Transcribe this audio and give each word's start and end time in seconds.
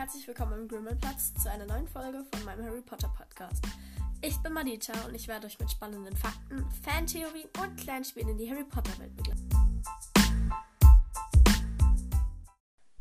herzlich 0.00 0.26
willkommen 0.26 0.62
im 0.62 0.66
Grimmelplatz 0.66 1.34
zu 1.34 1.50
einer 1.50 1.66
neuen 1.66 1.86
Folge 1.86 2.24
von 2.32 2.42
meinem 2.46 2.64
Harry 2.64 2.80
Potter 2.80 3.12
Podcast. 3.14 3.62
Ich 4.22 4.34
bin 4.38 4.54
Madita 4.54 4.94
und 5.04 5.14
ich 5.14 5.28
werde 5.28 5.46
euch 5.46 5.58
mit 5.58 5.70
spannenden 5.70 6.16
Fakten, 6.16 6.64
Fantheorien 6.82 7.50
und 7.62 7.76
kleinen 7.76 8.02
Spielen 8.02 8.30
in 8.30 8.38
die 8.38 8.50
Harry 8.50 8.64
Potter 8.64 8.98
Welt 8.98 9.14
begleiten. 9.14 9.50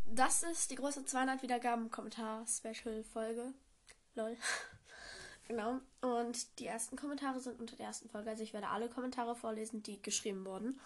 Das 0.07 0.43
ist 0.43 0.71
die 0.71 0.75
große 0.75 1.05
200 1.05 1.41
Wiedergaben 1.41 1.89
Kommentar 1.89 2.45
Special 2.45 3.01
Folge. 3.05 3.53
Lol. 4.15 4.35
genau. 5.47 5.79
Und 6.01 6.59
die 6.59 6.65
ersten 6.65 6.97
Kommentare 6.97 7.39
sind 7.39 7.61
unter 7.61 7.77
der 7.77 7.85
ersten 7.85 8.09
Folge. 8.09 8.29
Also 8.29 8.43
ich 8.43 8.51
werde 8.51 8.67
alle 8.67 8.89
Kommentare 8.89 9.37
vorlesen, 9.37 9.81
die 9.83 10.01
geschrieben 10.01 10.45
wurden. 10.45 10.81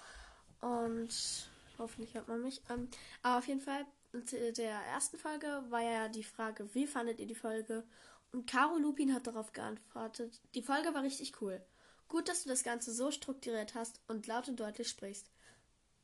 Und 0.62 1.50
hoffentlich 1.80 2.14
hört 2.14 2.28
man 2.28 2.44
mich. 2.44 2.62
Ähm, 2.70 2.88
aber 3.24 3.40
auf 3.40 3.48
jeden 3.48 3.62
Fall 3.62 3.88
der 4.14 4.74
ersten 4.86 5.18
Folge 5.18 5.64
war 5.70 5.82
ja 5.82 6.08
die 6.08 6.24
Frage, 6.24 6.74
wie 6.74 6.88
fandet 6.88 7.20
ihr 7.20 7.28
die 7.28 7.36
Folge? 7.36 7.84
Und 8.32 8.48
Caro 8.48 8.78
Lupin 8.78 9.14
hat 9.14 9.28
darauf 9.28 9.54
geantwortet, 9.54 10.42
die 10.56 10.64
Folge 10.64 10.94
war 10.94 11.04
richtig 11.04 11.42
cool. 11.42 11.62
Gut, 12.08 12.30
dass 12.30 12.44
du 12.44 12.50
das 12.50 12.64
Ganze 12.64 12.94
so 12.94 13.12
strukturiert 13.12 13.76
hast 13.76 14.02
und 14.08 14.28
laut 14.28 14.48
und 14.48 14.60
deutlich 14.60 14.90
sprichst. 14.90 15.30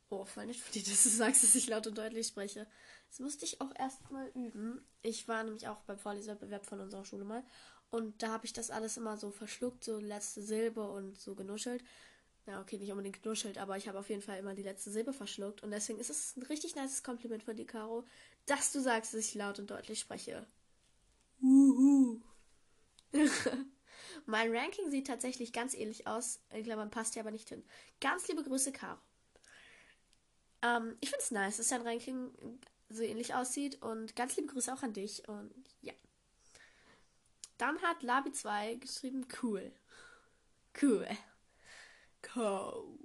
Oh, 0.09 0.25
voll 0.25 0.47
nicht 0.47 0.61
von 0.61 0.73
dir, 0.73 0.83
dass 0.89 1.03
du 1.03 1.09
sagst, 1.09 1.43
dass 1.43 1.55
ich 1.55 1.67
laut 1.67 1.87
und 1.87 1.97
deutlich 1.97 2.27
spreche. 2.27 2.67
Das 3.09 3.19
musste 3.19 3.45
ich 3.45 3.61
auch 3.61 3.73
erstmal 3.77 4.27
üben. 4.29 4.81
Ich 5.01 5.27
war 5.27 5.43
nämlich 5.43 5.67
auch 5.67 5.81
beim 5.81 5.99
Vorlesewettbewerb 5.99 6.65
von 6.65 6.79
unserer 6.79 7.05
Schule 7.05 7.25
mal. 7.25 7.43
Und 7.91 8.21
da 8.21 8.29
habe 8.29 8.45
ich 8.45 8.53
das 8.53 8.69
alles 8.69 8.97
immer 8.97 9.17
so 9.17 9.31
verschluckt, 9.31 9.83
so 9.83 9.99
letzte 9.99 10.41
Silbe 10.41 10.87
und 10.89 11.19
so 11.19 11.35
genuschelt. 11.35 11.83
Ja, 12.49 12.59
okay, 12.61 12.79
nicht 12.79 12.89
unbedingt 12.89 13.21
genuschelt, 13.21 13.59
aber 13.59 13.77
ich 13.77 13.87
habe 13.87 13.99
auf 13.99 14.09
jeden 14.09 14.23
Fall 14.23 14.39
immer 14.39 14.55
die 14.55 14.63
letzte 14.63 14.89
Silbe 14.89 15.13
verschluckt. 15.13 15.61
Und 15.61 15.69
deswegen 15.69 15.99
ist 15.99 16.09
es 16.09 16.35
ein 16.35 16.41
richtig 16.41 16.75
nices 16.75 17.03
Kompliment 17.03 17.43
von 17.43 17.55
dir, 17.55 17.67
Caro, 17.67 18.07
dass 18.47 18.71
du 18.71 18.79
sagst, 18.79 19.13
dass 19.13 19.19
ich 19.19 19.35
laut 19.35 19.59
und 19.59 19.69
deutlich 19.69 19.99
spreche. 19.99 20.47
Uhu. 21.43 22.19
mein 24.25 24.55
Ranking 24.55 24.89
sieht 24.89 25.05
tatsächlich 25.05 25.53
ganz 25.53 25.75
ähnlich 25.75 26.07
aus. 26.07 26.39
In 26.49 26.63
Klammern 26.63 26.89
passt 26.89 27.13
hier 27.13 27.21
aber 27.21 27.29
nicht 27.29 27.49
hin. 27.49 27.63
Ganz 28.01 28.27
liebe 28.27 28.43
Grüße, 28.43 28.71
Caro. 28.71 28.97
Ähm, 30.63 30.97
ich 31.01 31.11
finde 31.11 31.23
es 31.23 31.29
nice, 31.29 31.57
dass 31.57 31.67
dein 31.67 31.83
Ranking 31.83 32.31
so 32.89 33.03
ähnlich 33.03 33.35
aussieht. 33.35 33.79
Und 33.83 34.15
ganz 34.15 34.35
liebe 34.37 34.51
Grüße 34.51 34.73
auch 34.73 34.81
an 34.81 34.93
dich. 34.93 35.29
Und 35.29 35.53
ja. 35.83 35.93
Dann 37.59 37.79
hat 37.83 38.01
Labi2 38.01 38.79
geschrieben, 38.79 39.27
cool. 39.43 39.71
Cool. 40.81 41.07
Co. 42.21 42.97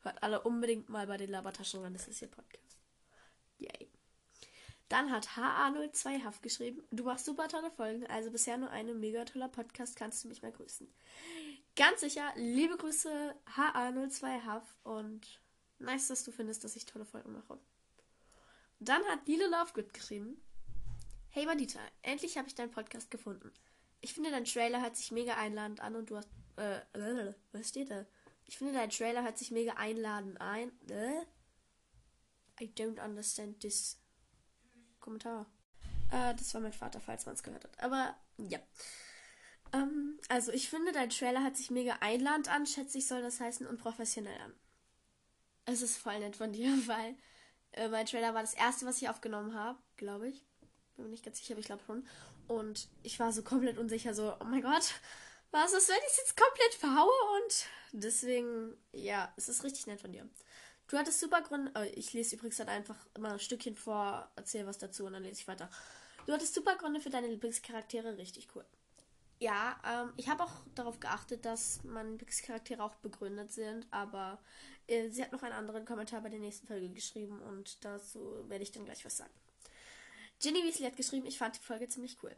Hört 0.00 0.22
alle 0.22 0.42
unbedingt 0.42 0.88
mal 0.88 1.06
bei 1.06 1.16
den 1.16 1.30
Labertaschen 1.30 1.82
ran, 1.82 1.92
das 1.92 2.08
ist 2.08 2.22
ihr 2.22 2.28
Podcast. 2.28 2.78
Yay. 3.58 3.90
Dann 4.88 5.10
hat 5.10 5.28
HA02 5.36 6.24
Haft 6.24 6.42
geschrieben, 6.42 6.82
du 6.90 7.04
machst 7.04 7.26
super 7.26 7.48
tolle 7.48 7.70
Folgen, 7.70 8.06
also 8.06 8.30
bisher 8.30 8.56
nur 8.56 8.70
eine 8.70 8.94
mega 8.94 9.24
toller 9.24 9.48
Podcast, 9.48 9.96
kannst 9.96 10.24
du 10.24 10.28
mich 10.28 10.40
mal 10.40 10.52
grüßen. 10.52 10.88
Ganz 11.76 12.00
sicher, 12.00 12.32
liebe 12.36 12.76
Grüße 12.76 13.34
HA02 13.56 14.44
Haft 14.44 14.74
und 14.84 15.40
nice, 15.78 16.08
dass 16.08 16.24
du 16.24 16.32
findest, 16.32 16.64
dass 16.64 16.76
ich 16.76 16.86
tolle 16.86 17.04
Folgen 17.04 17.32
mache. 17.32 17.58
Dann 18.80 19.04
hat 19.04 19.26
Lilo 19.26 19.46
Lovegood 19.46 19.92
geschrieben, 19.92 20.40
Hey 21.30 21.44
Madita, 21.44 21.80
endlich 22.02 22.38
habe 22.38 22.48
ich 22.48 22.54
deinen 22.54 22.70
Podcast 22.70 23.10
gefunden. 23.10 23.52
Ich 24.00 24.14
finde, 24.14 24.30
dein 24.30 24.44
Trailer 24.44 24.80
hört 24.80 24.96
sich 24.96 25.12
mega 25.12 25.34
einladend 25.36 25.80
an 25.80 25.96
und 25.96 26.10
du 26.10 26.16
hast, 26.16 26.30
äh, 26.56 26.80
was 27.52 27.68
steht 27.68 27.90
da? 27.90 28.06
Ich 28.48 28.56
finde, 28.56 28.72
dein 28.72 28.88
Trailer 28.88 29.22
hört 29.22 29.36
sich 29.36 29.50
mega 29.50 29.74
einladend 29.74 30.40
ein. 30.40 30.72
Äh? 30.88 31.20
I 32.60 32.72
don't 32.74 32.98
understand 32.98 33.60
this 33.60 34.00
Kommentar. 35.00 35.44
Äh, 36.10 36.34
das 36.34 36.54
war 36.54 36.62
mein 36.62 36.72
Vater, 36.72 36.98
falls 36.98 37.26
man 37.26 37.34
es 37.34 37.42
gehört 37.42 37.64
hat. 37.64 37.78
Aber 37.78 38.16
ja. 38.38 38.58
Ähm, 39.74 40.18
also 40.30 40.50
ich 40.50 40.70
finde, 40.70 40.92
dein 40.92 41.10
Trailer 41.10 41.42
hört 41.42 41.58
sich 41.58 41.70
mega 41.70 41.98
einladend 42.00 42.48
an, 42.48 42.64
schätze 42.64 42.96
ich, 42.96 43.06
soll 43.06 43.20
das 43.20 43.38
heißen, 43.38 43.66
und 43.66 43.78
professionell 43.78 44.40
an. 44.40 44.54
Es 45.66 45.82
ist 45.82 45.98
voll 45.98 46.18
nett 46.18 46.34
von 46.34 46.50
dir, 46.50 46.70
weil 46.86 47.16
äh, 47.72 47.88
mein 47.88 48.06
Trailer 48.06 48.32
war 48.32 48.40
das 48.40 48.54
erste, 48.54 48.86
was 48.86 49.02
ich 49.02 49.10
aufgenommen 49.10 49.54
habe, 49.54 49.78
glaube 49.98 50.30
ich. 50.30 50.42
Bin 50.96 51.04
mir 51.04 51.10
nicht 51.10 51.24
ganz 51.24 51.36
sicher, 51.36 51.52
aber 51.52 51.60
ich 51.60 51.66
glaube 51.66 51.84
schon. 51.84 52.08
Und 52.46 52.88
ich 53.02 53.20
war 53.20 53.30
so 53.30 53.42
komplett 53.42 53.76
unsicher, 53.76 54.14
so, 54.14 54.34
oh 54.40 54.44
mein 54.44 54.62
Gott, 54.62 54.94
was 55.50 55.72
ist, 55.72 55.88
wenn 55.88 55.96
ich 55.96 56.12
es 56.12 56.16
jetzt 56.18 56.36
komplett 56.36 56.74
verhaue? 56.74 57.42
Und 57.42 57.66
deswegen, 57.92 58.76
ja, 58.92 59.32
es 59.36 59.48
ist 59.48 59.64
richtig 59.64 59.86
nett 59.86 60.00
von 60.00 60.12
dir. 60.12 60.28
Du 60.88 60.96
hattest 60.96 61.20
super 61.20 61.42
Gründe. 61.42 61.70
Oh, 61.74 61.86
ich 61.94 62.12
lese 62.12 62.36
übrigens 62.36 62.56
dann 62.56 62.68
einfach 62.68 62.96
immer 63.14 63.32
ein 63.32 63.40
Stückchen 63.40 63.76
vor, 63.76 64.30
erzähle 64.36 64.66
was 64.66 64.78
dazu 64.78 65.04
und 65.04 65.12
dann 65.12 65.22
lese 65.22 65.40
ich 65.40 65.48
weiter. 65.48 65.70
Du 66.26 66.32
hattest 66.32 66.54
super 66.54 66.76
Gründe 66.76 67.00
für 67.00 67.10
deine 67.10 67.28
Lieblingscharaktere, 67.28 68.16
richtig 68.16 68.48
cool. 68.54 68.64
Ja, 69.40 69.80
ähm, 69.86 70.12
ich 70.16 70.28
habe 70.28 70.42
auch 70.42 70.52
darauf 70.74 70.98
geachtet, 70.98 71.44
dass 71.44 71.84
meine 71.84 72.10
Lieblingscharaktere 72.10 72.82
auch 72.82 72.94
begründet 72.96 73.52
sind, 73.52 73.86
aber 73.90 74.40
äh, 74.88 75.10
sie 75.10 75.22
hat 75.22 75.32
noch 75.32 75.42
einen 75.42 75.52
anderen 75.52 75.84
Kommentar 75.84 76.20
bei 76.22 76.28
der 76.28 76.40
nächsten 76.40 76.66
Folge 76.66 76.88
geschrieben 76.88 77.40
und 77.42 77.84
dazu 77.84 78.44
werde 78.48 78.64
ich 78.64 78.72
dann 78.72 78.84
gleich 78.84 79.04
was 79.04 79.18
sagen. 79.18 79.32
Ginny 80.40 80.64
Weasley 80.64 80.86
hat 80.86 80.96
geschrieben, 80.96 81.26
ich 81.26 81.38
fand 81.38 81.56
die 81.56 81.64
Folge 81.64 81.88
ziemlich 81.88 82.16
cool. 82.22 82.34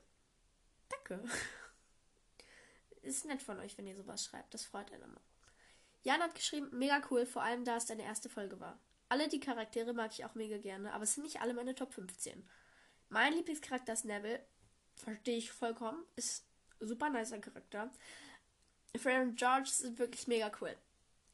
Danke. 0.89 1.25
ist 3.03 3.25
nett 3.25 3.43
von 3.43 3.59
euch, 3.61 3.77
wenn 3.79 3.87
ihr 3.87 3.97
sowas 3.97 4.25
schreibt. 4.25 4.55
Das 4.55 4.65
freut 4.65 4.93
einen 4.93 5.03
immer. 5.03 5.21
Jan 6.03 6.21
hat 6.21 6.35
geschrieben, 6.35 6.69
mega 6.73 7.03
cool, 7.11 7.27
vor 7.27 7.43
allem 7.43 7.65
da 7.65 7.77
es 7.77 7.87
deine 7.87 8.05
erste 8.05 8.29
Folge 8.29 8.59
war. 8.61 8.79
Alle 9.09 9.29
die 9.29 9.41
Charaktere 9.41 9.93
mag 9.93 10.13
ich 10.13 10.25
auch 10.25 10.35
mega 10.35 10.59
gerne, 10.59 10.93
aber 10.93 11.05
es 11.05 11.15
sind 11.15 11.25
nicht 11.25 11.41
alle 11.41 11.53
meine 11.53 11.75
Top 11.75 11.93
15. 11.93 12.49
Mein 13.09 13.33
Lieblingscharakter 13.35 13.93
ist 13.93 14.05
Neville. 14.05 14.45
Verstehe 14.95 15.37
ich 15.37 15.51
vollkommen. 15.51 16.05
Ist 16.17 16.47
super 16.79 17.11
nicer 17.11 17.39
Charakter. 17.39 17.91
Fred 18.97 19.23
und 19.23 19.37
George 19.37 19.69
sind 19.69 19.99
wirklich 19.99 20.27
mega 20.27 20.51
cool. 20.61 20.75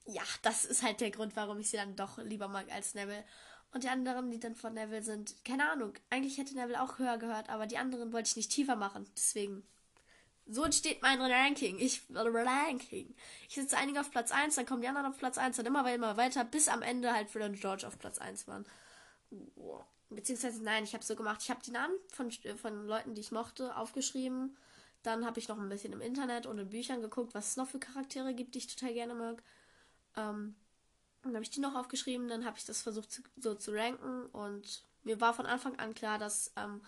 Ja, 0.06 0.22
das 0.42 0.64
ist 0.64 0.82
halt 0.82 1.00
der 1.00 1.10
Grund, 1.10 1.36
warum 1.36 1.58
ich 1.58 1.70
sie 1.70 1.76
dann 1.76 1.96
doch 1.96 2.18
lieber 2.18 2.48
mag 2.48 2.70
als 2.72 2.94
Neville. 2.94 3.24
Und 3.72 3.84
die 3.84 3.88
anderen, 3.88 4.30
die 4.30 4.40
dann 4.40 4.54
von 4.54 4.72
Neville 4.74 5.02
sind, 5.02 5.44
keine 5.44 5.70
Ahnung. 5.70 5.92
Eigentlich 6.08 6.38
hätte 6.38 6.54
Neville 6.54 6.80
auch 6.80 6.98
höher 6.98 7.18
gehört, 7.18 7.50
aber 7.50 7.66
die 7.66 7.78
anderen 7.78 8.12
wollte 8.12 8.28
ich 8.28 8.36
nicht 8.36 8.52
tiefer 8.52 8.76
machen. 8.76 9.06
Deswegen 9.16 9.66
so 10.48 10.64
entsteht 10.64 11.02
mein 11.02 11.20
Ranking. 11.20 11.78
Ich 11.78 12.02
Ranking. 12.10 13.14
Ich 13.48 13.54
setze 13.54 13.76
einige 13.76 14.00
auf 14.00 14.10
Platz 14.10 14.30
1, 14.30 14.54
dann 14.54 14.66
kommen 14.66 14.82
die 14.82 14.88
anderen 14.88 15.06
auf 15.06 15.18
Platz 15.18 15.38
1, 15.38 15.56
dann 15.56 15.66
immer, 15.66 15.92
immer 15.92 16.16
weiter, 16.16 16.44
bis 16.44 16.68
am 16.68 16.82
Ende 16.82 17.12
halt 17.12 17.30
Fred 17.30 17.44
und 17.44 17.60
George 17.60 17.86
auf 17.86 17.98
Platz 17.98 18.18
1 18.18 18.46
waren. 18.46 18.64
Beziehungsweise, 20.08 20.62
nein, 20.62 20.84
ich 20.84 20.94
habe 20.94 21.04
so 21.04 21.16
gemacht. 21.16 21.42
Ich 21.42 21.50
habe 21.50 21.62
die 21.62 21.72
Namen 21.72 21.94
von, 22.12 22.30
von 22.30 22.86
Leuten, 22.86 23.14
die 23.14 23.20
ich 23.20 23.32
mochte, 23.32 23.76
aufgeschrieben. 23.76 24.56
Dann 25.02 25.26
habe 25.26 25.38
ich 25.40 25.48
noch 25.48 25.58
ein 25.58 25.68
bisschen 25.68 25.92
im 25.92 26.00
Internet 26.00 26.46
und 26.46 26.58
in 26.58 26.70
Büchern 26.70 27.02
geguckt, 27.02 27.34
was 27.34 27.48
es 27.48 27.56
noch 27.56 27.68
für 27.68 27.78
Charaktere 27.78 28.34
gibt, 28.34 28.54
die 28.54 28.58
ich 28.58 28.74
total 28.74 28.94
gerne 28.94 29.14
mag. 29.14 29.42
Ähm, 30.16 30.54
dann 31.22 31.34
habe 31.34 31.42
ich 31.42 31.50
die 31.50 31.60
noch 31.60 31.74
aufgeschrieben. 31.74 32.28
Dann 32.28 32.44
habe 32.44 32.56
ich 32.56 32.64
das 32.64 32.82
versucht 32.82 33.10
zu, 33.10 33.22
so 33.36 33.54
zu 33.54 33.72
ranken. 33.72 34.26
Und 34.26 34.84
mir 35.02 35.20
war 35.20 35.34
von 35.34 35.46
Anfang 35.46 35.76
an 35.78 35.94
klar, 35.94 36.18
dass 36.18 36.52
ähm, 36.56 36.80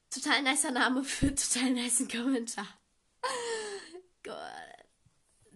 Total 0.10 0.42
nicer 0.42 0.72
Name 0.72 1.04
für 1.04 1.36
total 1.36 1.72
nice 1.72 2.08
Kommentar. 2.08 2.68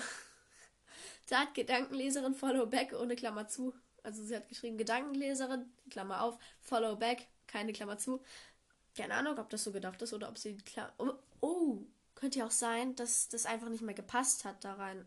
da 1.30 1.42
hat 1.42 1.54
Gedankenleserin 1.54 2.34
Follow 2.34 2.66
Back 2.66 2.94
ohne 2.94 3.16
Klammer 3.16 3.48
zu. 3.48 3.74
Also 4.04 4.24
sie 4.24 4.36
hat 4.36 4.48
geschrieben 4.48 4.78
Gedankenleserin, 4.78 5.72
Klammer 5.90 6.22
auf, 6.22 6.38
Follow 6.62 6.96
Back, 6.96 7.28
keine 7.46 7.74
Klammer 7.74 7.98
zu, 7.98 8.24
keine 8.98 9.14
Ahnung, 9.14 9.38
ob 9.38 9.50
das 9.50 9.64
so 9.64 9.72
gedacht 9.72 10.02
ist 10.02 10.14
oder 10.14 10.28
ob 10.28 10.38
sie 10.38 10.58
klar. 10.58 10.94
Oh, 10.98 11.14
oh, 11.42 11.78
könnte 12.16 12.40
ja 12.40 12.48
auch 12.48 12.52
sein, 12.52 12.96
dass 12.96 13.30
das 13.30 13.46
einfach 13.46 13.70
nicht 13.70 13.84
mehr 13.84 13.94
gepasst 13.94 14.44
hat 14.44 14.64
da 14.64 14.74
rein. 14.74 15.06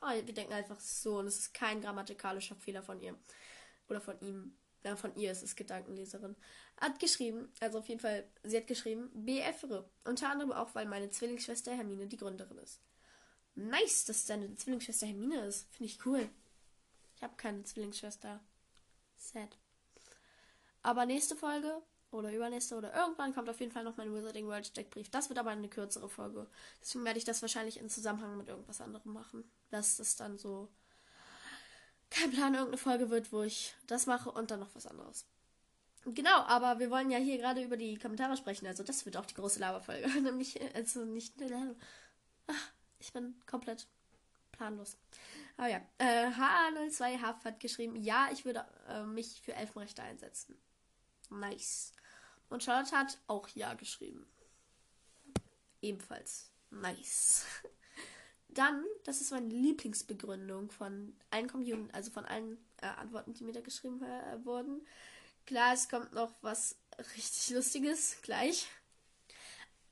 Oh, 0.00 0.08
wir 0.08 0.34
denken 0.34 0.52
einfach 0.52 0.80
so 0.80 1.18
und 1.18 1.26
es 1.26 1.38
ist 1.38 1.54
kein 1.54 1.82
grammatikalischer 1.82 2.56
Fehler 2.56 2.82
von 2.82 3.00
ihr. 3.00 3.14
Oder 3.88 4.00
von 4.00 4.18
ihm. 4.20 4.56
Ja, 4.82 4.96
von 4.96 5.14
ihr 5.14 5.30
ist 5.30 5.42
es 5.42 5.56
Gedankenleserin. 5.56 6.36
Hat 6.80 6.98
geschrieben, 7.00 7.52
also 7.60 7.80
auf 7.80 7.88
jeden 7.88 8.00
Fall, 8.00 8.26
sie 8.44 8.56
hat 8.56 8.66
geschrieben, 8.66 9.10
BFR. 9.12 9.84
Unter 10.04 10.30
anderem 10.30 10.52
auch, 10.52 10.74
weil 10.74 10.86
meine 10.86 11.10
Zwillingsschwester 11.10 11.74
Hermine 11.76 12.06
die 12.06 12.16
Gründerin 12.16 12.56
ist. 12.56 12.80
Nice, 13.56 14.06
dass 14.06 14.24
deine 14.24 14.54
Zwillingsschwester 14.54 15.06
Hermine 15.06 15.44
ist. 15.44 15.68
Finde 15.74 15.92
ich 15.92 16.06
cool. 16.06 16.30
Ich 17.16 17.22
habe 17.22 17.36
keine 17.36 17.62
Zwillingsschwester. 17.64 18.40
Sad. 19.18 19.58
Aber 20.82 21.04
nächste 21.04 21.36
Folge 21.36 21.82
oder 22.10 22.32
übernächste 22.32 22.76
oder 22.76 22.94
irgendwann 22.94 23.34
kommt 23.34 23.48
auf 23.48 23.60
jeden 23.60 23.72
Fall 23.72 23.84
noch 23.84 23.96
mein 23.96 24.14
Wizarding 24.14 24.46
World 24.46 24.66
Steckbrief. 24.66 25.10
Das 25.10 25.28
wird 25.28 25.38
aber 25.38 25.50
eine 25.50 25.68
kürzere 25.68 26.08
Folge. 26.08 26.46
Deswegen 26.80 27.04
werde 27.04 27.18
ich 27.18 27.24
das 27.24 27.42
wahrscheinlich 27.42 27.78
in 27.78 27.88
Zusammenhang 27.88 28.36
mit 28.36 28.48
irgendwas 28.48 28.80
anderem 28.80 29.12
machen. 29.12 29.44
Dass 29.70 29.96
das 29.98 30.16
dann 30.16 30.38
so 30.38 30.68
kein 32.10 32.30
Plan 32.30 32.54
irgendeine 32.54 32.78
Folge 32.78 33.10
wird, 33.10 33.32
wo 33.32 33.42
ich 33.42 33.74
das 33.86 34.06
mache 34.06 34.30
und 34.30 34.50
dann 34.50 34.60
noch 34.60 34.74
was 34.74 34.86
anderes. 34.86 35.24
Genau, 36.04 36.38
aber 36.46 36.78
wir 36.78 36.90
wollen 36.90 37.10
ja 37.10 37.18
hier 37.18 37.38
gerade 37.38 37.62
über 37.62 37.76
die 37.76 37.98
Kommentare 37.98 38.36
sprechen. 38.36 38.66
Also 38.66 38.82
das 38.82 39.04
wird 39.04 39.16
auch 39.16 39.26
die 39.26 39.34
große 39.34 39.60
Laberfolge. 39.60 40.08
Nämlich, 40.20 40.58
also 40.74 41.04
nicht. 41.04 41.34
Ach, 42.46 42.72
ich 42.98 43.12
bin 43.12 43.34
komplett 43.46 43.86
planlos. 44.50 44.96
Aber 45.56 45.68
ja, 45.68 45.80
äh, 45.98 46.28
H02 46.28 47.20
Haft 47.20 47.44
hat 47.44 47.60
geschrieben, 47.60 47.96
ja, 47.96 48.28
ich 48.32 48.44
würde 48.44 48.64
äh, 48.88 49.04
mich 49.04 49.40
für 49.42 49.54
Elfenrechte 49.54 50.02
einsetzen. 50.02 50.56
Nice. 51.28 51.92
Und 52.50 52.62
Charlotte 52.62 52.96
hat 52.96 53.18
auch 53.26 53.48
Ja 53.50 53.74
geschrieben. 53.74 54.26
Ebenfalls. 55.80 56.50
Nice. 56.70 57.46
Dann, 58.48 58.84
das 59.04 59.20
ist 59.20 59.30
meine 59.30 59.48
Lieblingsbegründung 59.48 60.70
von 60.70 61.16
allen 61.30 61.48
Community, 61.48 61.92
also 61.92 62.10
von 62.10 62.24
allen 62.24 62.58
äh, 62.82 62.86
Antworten, 62.86 63.32
die 63.32 63.44
mir 63.44 63.52
da 63.52 63.60
geschrieben 63.60 64.02
äh, 64.02 64.44
wurden. 64.44 64.84
Klar, 65.46 65.72
es 65.72 65.88
kommt 65.88 66.12
noch 66.12 66.32
was 66.42 66.76
richtig 67.16 67.50
Lustiges 67.50 68.16
gleich. 68.22 68.66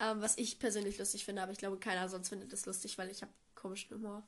Ähm, 0.01 0.21
was 0.21 0.39
ich 0.39 0.59
persönlich 0.59 0.99
lustig 0.99 1.25
finde, 1.25 1.43
aber 1.43 1.53
ich 1.53 1.59
glaube, 1.59 1.79
keiner 1.79 2.09
sonst 2.09 2.29
findet 2.29 2.53
es 2.53 2.67
lustig, 2.67 2.99
weil 2.99 3.11
ich 3.11 3.23
habe 3.23 3.33
komischen 3.55 3.97
Humor. 3.97 4.27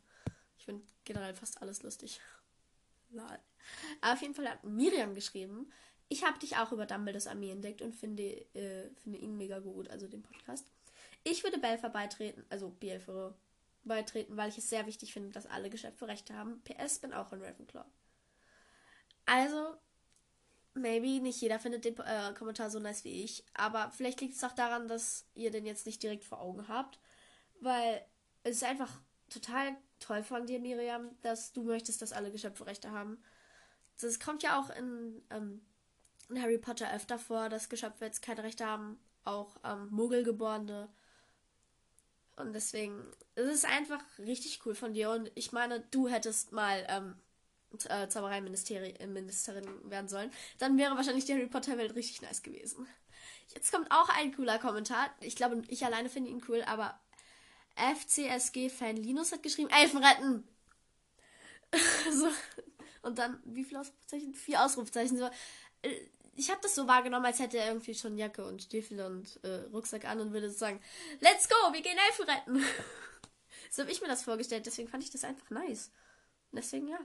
Ich 0.58 0.64
finde 0.64 0.84
generell 1.04 1.34
fast 1.34 1.60
alles 1.60 1.82
lustig. 1.82 2.20
Lol. 3.10 3.38
Aber 4.00 4.12
auf 4.12 4.22
jeden 4.22 4.34
Fall 4.34 4.48
hat 4.48 4.64
Miriam 4.64 5.14
geschrieben, 5.14 5.72
ich 6.10 6.24
habe 6.24 6.38
dich 6.40 6.56
auch 6.56 6.72
über 6.72 6.86
Dumbledores 6.86 7.28
Armee 7.28 7.52
entdeckt 7.52 7.82
und 7.82 7.94
finde, 7.94 8.24
äh, 8.54 8.90
finde 8.96 9.18
ihn 9.18 9.36
mega 9.36 9.60
gut, 9.60 9.88
also 9.88 10.08
den 10.08 10.22
Podcast. 10.22 10.66
Ich 11.22 11.44
würde 11.44 11.58
Belfer 11.58 11.88
beitreten, 11.88 12.44
also 12.50 12.68
Bielfer 12.68 13.34
beitreten, 13.84 14.36
weil 14.36 14.48
ich 14.48 14.58
es 14.58 14.68
sehr 14.68 14.86
wichtig 14.86 15.12
finde, 15.12 15.30
dass 15.30 15.46
alle 15.46 15.70
Geschöpfe 15.70 16.08
Rechte 16.08 16.34
haben. 16.34 16.60
PS 16.64 16.98
bin 16.98 17.14
auch 17.14 17.32
in 17.32 17.40
Ravenclaw. 17.40 17.84
Also, 19.24 19.76
maybe 20.74 21.20
nicht 21.20 21.40
jeder 21.40 21.60
findet 21.60 21.84
den 21.84 21.96
äh, 21.98 22.34
Kommentar 22.36 22.70
so 22.70 22.80
nice 22.80 23.04
wie 23.04 23.22
ich, 23.22 23.44
aber 23.54 23.92
vielleicht 23.92 24.20
liegt 24.20 24.34
es 24.34 24.42
auch 24.42 24.52
daran, 24.52 24.88
dass 24.88 25.26
ihr 25.34 25.52
den 25.52 25.64
jetzt 25.64 25.86
nicht 25.86 26.02
direkt 26.02 26.24
vor 26.24 26.40
Augen 26.40 26.66
habt, 26.66 26.98
weil 27.60 28.04
es 28.42 28.56
ist 28.56 28.64
einfach 28.64 29.00
total 29.28 29.76
toll 30.00 30.24
von 30.24 30.44
dir, 30.44 30.58
Miriam, 30.58 31.16
dass 31.22 31.52
du 31.52 31.62
möchtest, 31.62 32.02
dass 32.02 32.12
alle 32.12 32.32
Geschöpfe 32.32 32.66
Rechte 32.66 32.90
haben. 32.90 33.22
Das 34.00 34.18
kommt 34.18 34.42
ja 34.42 34.58
auch 34.58 34.70
in 34.70 35.22
ähm, 35.30 35.60
in 36.30 36.40
Harry 36.40 36.58
Potter 36.58 36.92
öfter 36.94 37.18
vor, 37.18 37.48
dass 37.48 37.68
Geschöpfe 37.68 38.04
jetzt 38.04 38.22
keine 38.22 38.42
Rechte 38.42 38.66
haben, 38.66 38.98
auch 39.24 39.56
ähm, 39.64 39.88
Muggelgeborene. 39.90 40.88
Und 42.36 42.52
deswegen, 42.52 43.04
es 43.34 43.46
ist 43.46 43.64
einfach 43.66 44.02
richtig 44.18 44.60
cool 44.64 44.74
von 44.74 44.94
dir. 44.94 45.10
Und 45.10 45.30
ich 45.34 45.52
meine, 45.52 45.80
du 45.90 46.08
hättest 46.08 46.52
mal 46.52 46.86
ähm, 46.88 47.16
äh, 47.88 48.08
Zaubereiministerin 48.08 49.90
werden 49.90 50.08
sollen. 50.08 50.30
Dann 50.58 50.78
wäre 50.78 50.96
wahrscheinlich 50.96 51.26
die 51.26 51.34
Harry 51.34 51.46
Potter 51.46 51.76
Welt 51.78 51.94
richtig 51.94 52.22
nice 52.22 52.42
gewesen. 52.42 52.86
Jetzt 53.54 53.72
kommt 53.72 53.90
auch 53.90 54.08
ein 54.10 54.34
cooler 54.34 54.58
Kommentar. 54.58 55.10
Ich 55.20 55.36
glaube, 55.36 55.62
ich 55.68 55.84
alleine 55.84 56.08
finde 56.08 56.30
ihn 56.30 56.42
cool, 56.48 56.62
aber 56.62 56.98
FCSG-Fan 57.76 58.96
Linus 58.96 59.32
hat 59.32 59.42
geschrieben, 59.42 59.70
Elfen 59.70 60.02
retten! 60.02 60.48
so. 62.12 62.28
Und 63.02 63.18
dann, 63.18 63.40
wie 63.44 63.64
viele 63.64 63.80
Ausrufezeichen? 63.80 64.34
Vier 64.34 64.64
Ausrufezeichen. 64.64 65.18
So. 65.18 65.30
Äh, 65.82 66.08
ich 66.40 66.50
habe 66.50 66.60
das 66.62 66.74
so 66.74 66.88
wahrgenommen, 66.88 67.26
als 67.26 67.38
hätte 67.38 67.58
er 67.58 67.68
irgendwie 67.68 67.94
schon 67.94 68.16
Jacke 68.16 68.42
und 68.46 68.62
Stiefel 68.62 69.02
und 69.02 69.38
äh, 69.44 69.66
Rucksack 69.72 70.06
an 70.06 70.20
und 70.20 70.32
würde 70.32 70.50
sagen, 70.50 70.80
let's 71.20 71.46
go, 71.48 71.54
wir 71.72 71.82
gehen 71.82 71.98
Elfen 72.08 72.24
retten. 72.24 72.64
so 73.70 73.82
habe 73.82 73.92
ich 73.92 74.00
mir 74.00 74.08
das 74.08 74.22
vorgestellt, 74.22 74.64
deswegen 74.64 74.88
fand 74.88 75.04
ich 75.04 75.10
das 75.10 75.24
einfach 75.24 75.50
nice. 75.50 75.90
deswegen 76.50 76.88
ja, 76.88 76.98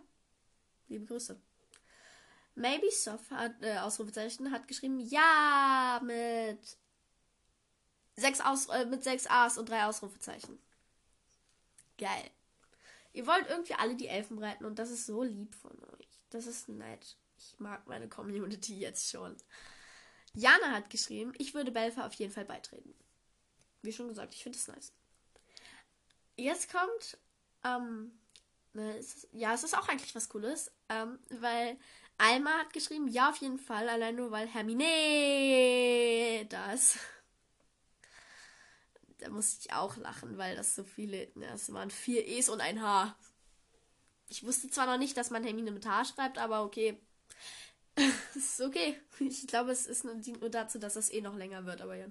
liebe 0.88 1.06
Grüße. 1.06 1.38
Maybe 2.56 2.90
Soft 2.92 3.30
hat, 3.32 3.62
äh, 3.62 3.78
Ausrufezeichen, 3.80 4.54
hat 4.54 4.70
geschrieben, 4.70 5.02
ja, 5.02 6.00
mit 6.02 6.78
sechs, 8.16 8.40
Aus 8.40 8.70
äh, 8.70 8.86
mit 8.86 9.04
sechs 9.04 9.28
A's 9.28 9.58
und 9.58 9.68
drei 9.68 9.84
Ausrufezeichen. 9.84 10.58
Geil. 11.98 12.32
Ihr 13.12 13.28
wollt 13.28 13.50
irgendwie 13.50 13.74
alle 13.74 13.96
die 13.96 14.08
Elfen 14.08 14.40
retten 14.40 14.64
und 14.64 14.80
das 14.80 14.92
ist 14.92 15.06
so 15.06 15.24
lieb 15.24 15.54
von 15.56 15.78
euch. 15.94 16.08
Das 16.30 16.48
ist 16.48 16.70
nett. 16.70 17.18
Ich 17.54 17.60
mag 17.60 17.88
meine 17.88 18.10
Community 18.10 18.78
jetzt 18.80 19.10
schon. 19.10 19.36
Jana 20.34 20.72
hat 20.72 20.90
geschrieben, 20.90 21.34
ich 21.38 21.54
würde 21.54 21.72
Belfer 21.72 22.06
auf 22.06 22.14
jeden 22.14 22.34
Fall 22.34 22.46
beitreten. 22.46 22.94
Wie 23.82 23.94
schon 23.94 24.08
gesagt, 24.08 24.34
ich 24.34 24.44
finde 24.44 24.58
es 24.58 24.68
nice. 24.68 24.94
Jetzt 26.36 26.72
kommt, 26.72 27.18
ähm, 27.64 28.12
ne, 28.74 28.98
es 28.98 29.28
ja, 29.32 29.54
es 29.54 29.64
ist 29.64 29.78
auch 29.78 29.88
eigentlich 29.88 30.14
was 30.16 30.28
Cooles, 30.28 30.72
ähm, 30.90 31.20
weil 31.30 31.78
Alma 32.18 32.52
hat 32.60 32.74
geschrieben, 32.74 33.08
ja, 33.08 33.30
auf 33.30 33.38
jeden 33.38 33.60
Fall, 33.60 33.88
allein 33.88 34.16
nur 34.16 34.32
weil 34.32 34.48
Hermine 34.48 36.46
das. 36.50 36.98
Da 39.20 39.30
musste 39.30 39.62
ich 39.62 39.74
auch 39.74 39.96
lachen, 39.96 40.38
weil 40.38 40.58
das 40.58 40.76
so 40.76 40.84
viele, 40.84 41.32
ne, 41.36 41.48
das 41.48 41.72
waren 41.74 41.90
vier 41.90 42.28
E's 42.28 42.50
und 42.50 42.60
ein 42.60 42.82
H. 42.82 43.18
Ich 44.28 44.44
wusste 44.44 44.70
zwar 44.70 44.86
noch 44.88 44.98
nicht, 44.98 45.16
dass 45.16 45.32
man 45.32 45.44
Hermine 45.44 45.72
mit 45.72 45.86
H 45.86 46.06
schreibt, 46.06 46.38
aber 46.38 46.64
okay. 46.64 47.00
ist 48.36 48.62
okay. 48.62 49.00
Ich 49.20 49.48
glaube, 49.48 49.72
es 49.72 49.86
ist 49.86 50.04
nur, 50.04 50.16
dient 50.16 50.42
nur 50.42 50.50
dazu, 50.50 50.80
dass 50.80 50.96
es 50.96 51.12
eh 51.12 51.22
noch 51.22 51.36
länger 51.36 51.66
wird, 51.66 51.82
aber 51.82 51.96
ja. 51.96 52.08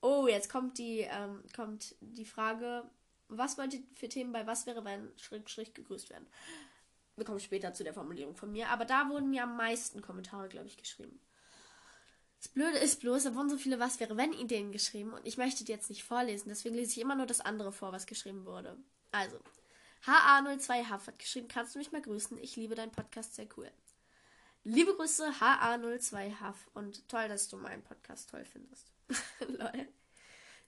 Oh, 0.02 0.28
jetzt 0.28 0.50
kommt 0.50 0.78
die, 0.78 1.00
ähm, 1.00 1.44
kommt 1.56 1.96
die 2.02 2.26
Frage, 2.26 2.84
was 3.30 3.58
wollt 3.58 3.74
ihr 3.74 3.84
für 3.94 4.10
Themen 4.10 4.32
bei 4.32 4.46
Was 4.46 4.66
wäre, 4.66 4.84
wenn 4.84 5.12
Schräg, 5.18 5.50
Schräg 5.50 5.74
gegrüßt 5.76 6.10
werden? 6.10 6.28
Wir 7.16 7.26
kommen 7.26 7.40
später 7.40 7.74
zu 7.74 7.84
der 7.84 7.94
Formulierung 7.94 8.36
von 8.36 8.52
mir, 8.52 8.70
aber 8.70 8.86
da 8.86 9.10
wurden 9.10 9.30
mir 9.30 9.44
am 9.44 9.56
meisten 9.56 10.02
Kommentare, 10.02 10.50
glaube 10.50 10.68
ich, 10.68 10.78
geschrieben. 10.78 11.20
Das 12.40 12.50
Blöde 12.50 12.78
ist 12.80 13.00
bloß, 13.00 13.24
da 13.24 13.36
wurden 13.36 13.50
so 13.50 13.58
viele 13.58 13.80
Was 13.80 14.00
wäre, 14.00 14.18
wenn 14.18 14.34
Ideen 14.34 14.72
geschrieben 14.72 15.14
und 15.14 15.26
ich 15.26 15.38
möchte 15.38 15.64
die 15.64 15.72
jetzt 15.72 15.90
nicht 15.90 16.04
vorlesen, 16.04 16.50
deswegen 16.50 16.76
lese 16.76 16.92
ich 16.92 17.00
immer 17.00 17.16
nur 17.16 17.26
das 17.26 17.40
andere 17.40 17.72
vor, 17.72 17.94
was 17.94 18.06
geschrieben 18.06 18.46
wurde. 18.46 18.78
Also, 19.12 19.40
HA02Haff 20.06 21.08
hat 21.08 21.20
geschrieben, 21.20 21.48
kannst 21.48 21.76
du 21.76 21.80
mich 21.80 21.92
mal 21.92 22.02
grüßen? 22.02 22.38
Ich 22.40 22.58
liebe 22.58 22.76
deinen 22.76 22.92
Podcast, 22.92 23.36
sehr 23.36 23.48
cool. 23.56 23.72
Liebe 24.66 24.96
Grüße, 24.96 25.30
HA02Haff 25.42 26.56
und 26.74 27.08
toll, 27.10 27.28
dass 27.28 27.50
du 27.50 27.58
meinen 27.58 27.84
Podcast 27.84 28.30
toll 28.30 28.46
findest. 28.46 28.92
Lol. 29.48 29.88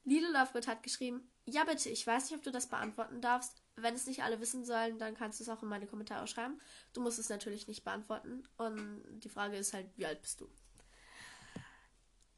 Lidl 0.03 0.31
Lovegood 0.33 0.67
hat 0.67 0.83
geschrieben, 0.83 1.27
ja 1.45 1.63
bitte, 1.63 1.89
ich 1.89 2.05
weiß 2.05 2.29
nicht, 2.29 2.37
ob 2.37 2.43
du 2.43 2.51
das 2.51 2.67
beantworten 2.67 3.21
darfst. 3.21 3.61
Wenn 3.75 3.95
es 3.95 4.05
nicht 4.05 4.23
alle 4.23 4.39
wissen 4.39 4.65
sollen, 4.65 4.99
dann 4.99 5.15
kannst 5.15 5.39
du 5.39 5.43
es 5.43 5.49
auch 5.49 5.63
in 5.63 5.69
meine 5.69 5.87
Kommentare 5.87 6.27
schreiben. 6.27 6.59
Du 6.93 7.01
musst 7.01 7.19
es 7.19 7.29
natürlich 7.29 7.67
nicht 7.67 7.83
beantworten. 7.83 8.47
Und 8.57 9.03
die 9.21 9.29
Frage 9.29 9.57
ist 9.57 9.73
halt, 9.73 9.87
wie 9.97 10.05
alt 10.05 10.21
bist 10.21 10.41
du? 10.41 10.49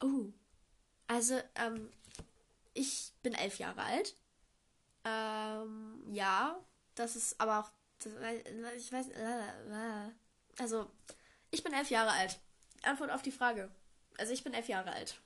Oh, 0.02 0.32
also, 1.08 1.40
ähm, 1.56 1.90
ich 2.74 3.14
bin 3.24 3.34
elf 3.34 3.58
Jahre 3.58 3.82
alt. 3.82 4.16
Ähm, 5.04 6.04
ja, 6.12 6.64
das 6.96 7.16
ist 7.16 7.40
aber 7.40 7.60
auch, 7.60 7.72
das, 8.00 8.14
ich 8.78 8.92
weiß, 8.92 9.08
also, 10.60 10.90
ich 11.52 11.64
bin 11.64 11.74
elf 11.74 11.90
Jahre 11.90 12.12
alt. 12.12 12.40
Antwort 12.84 13.12
auf 13.12 13.22
die 13.22 13.32
Frage. 13.32 13.70
Also, 14.18 14.34
ich 14.34 14.44
bin 14.44 14.54
elf 14.54 14.68
Jahre 14.68 14.92
alt. 14.92 15.20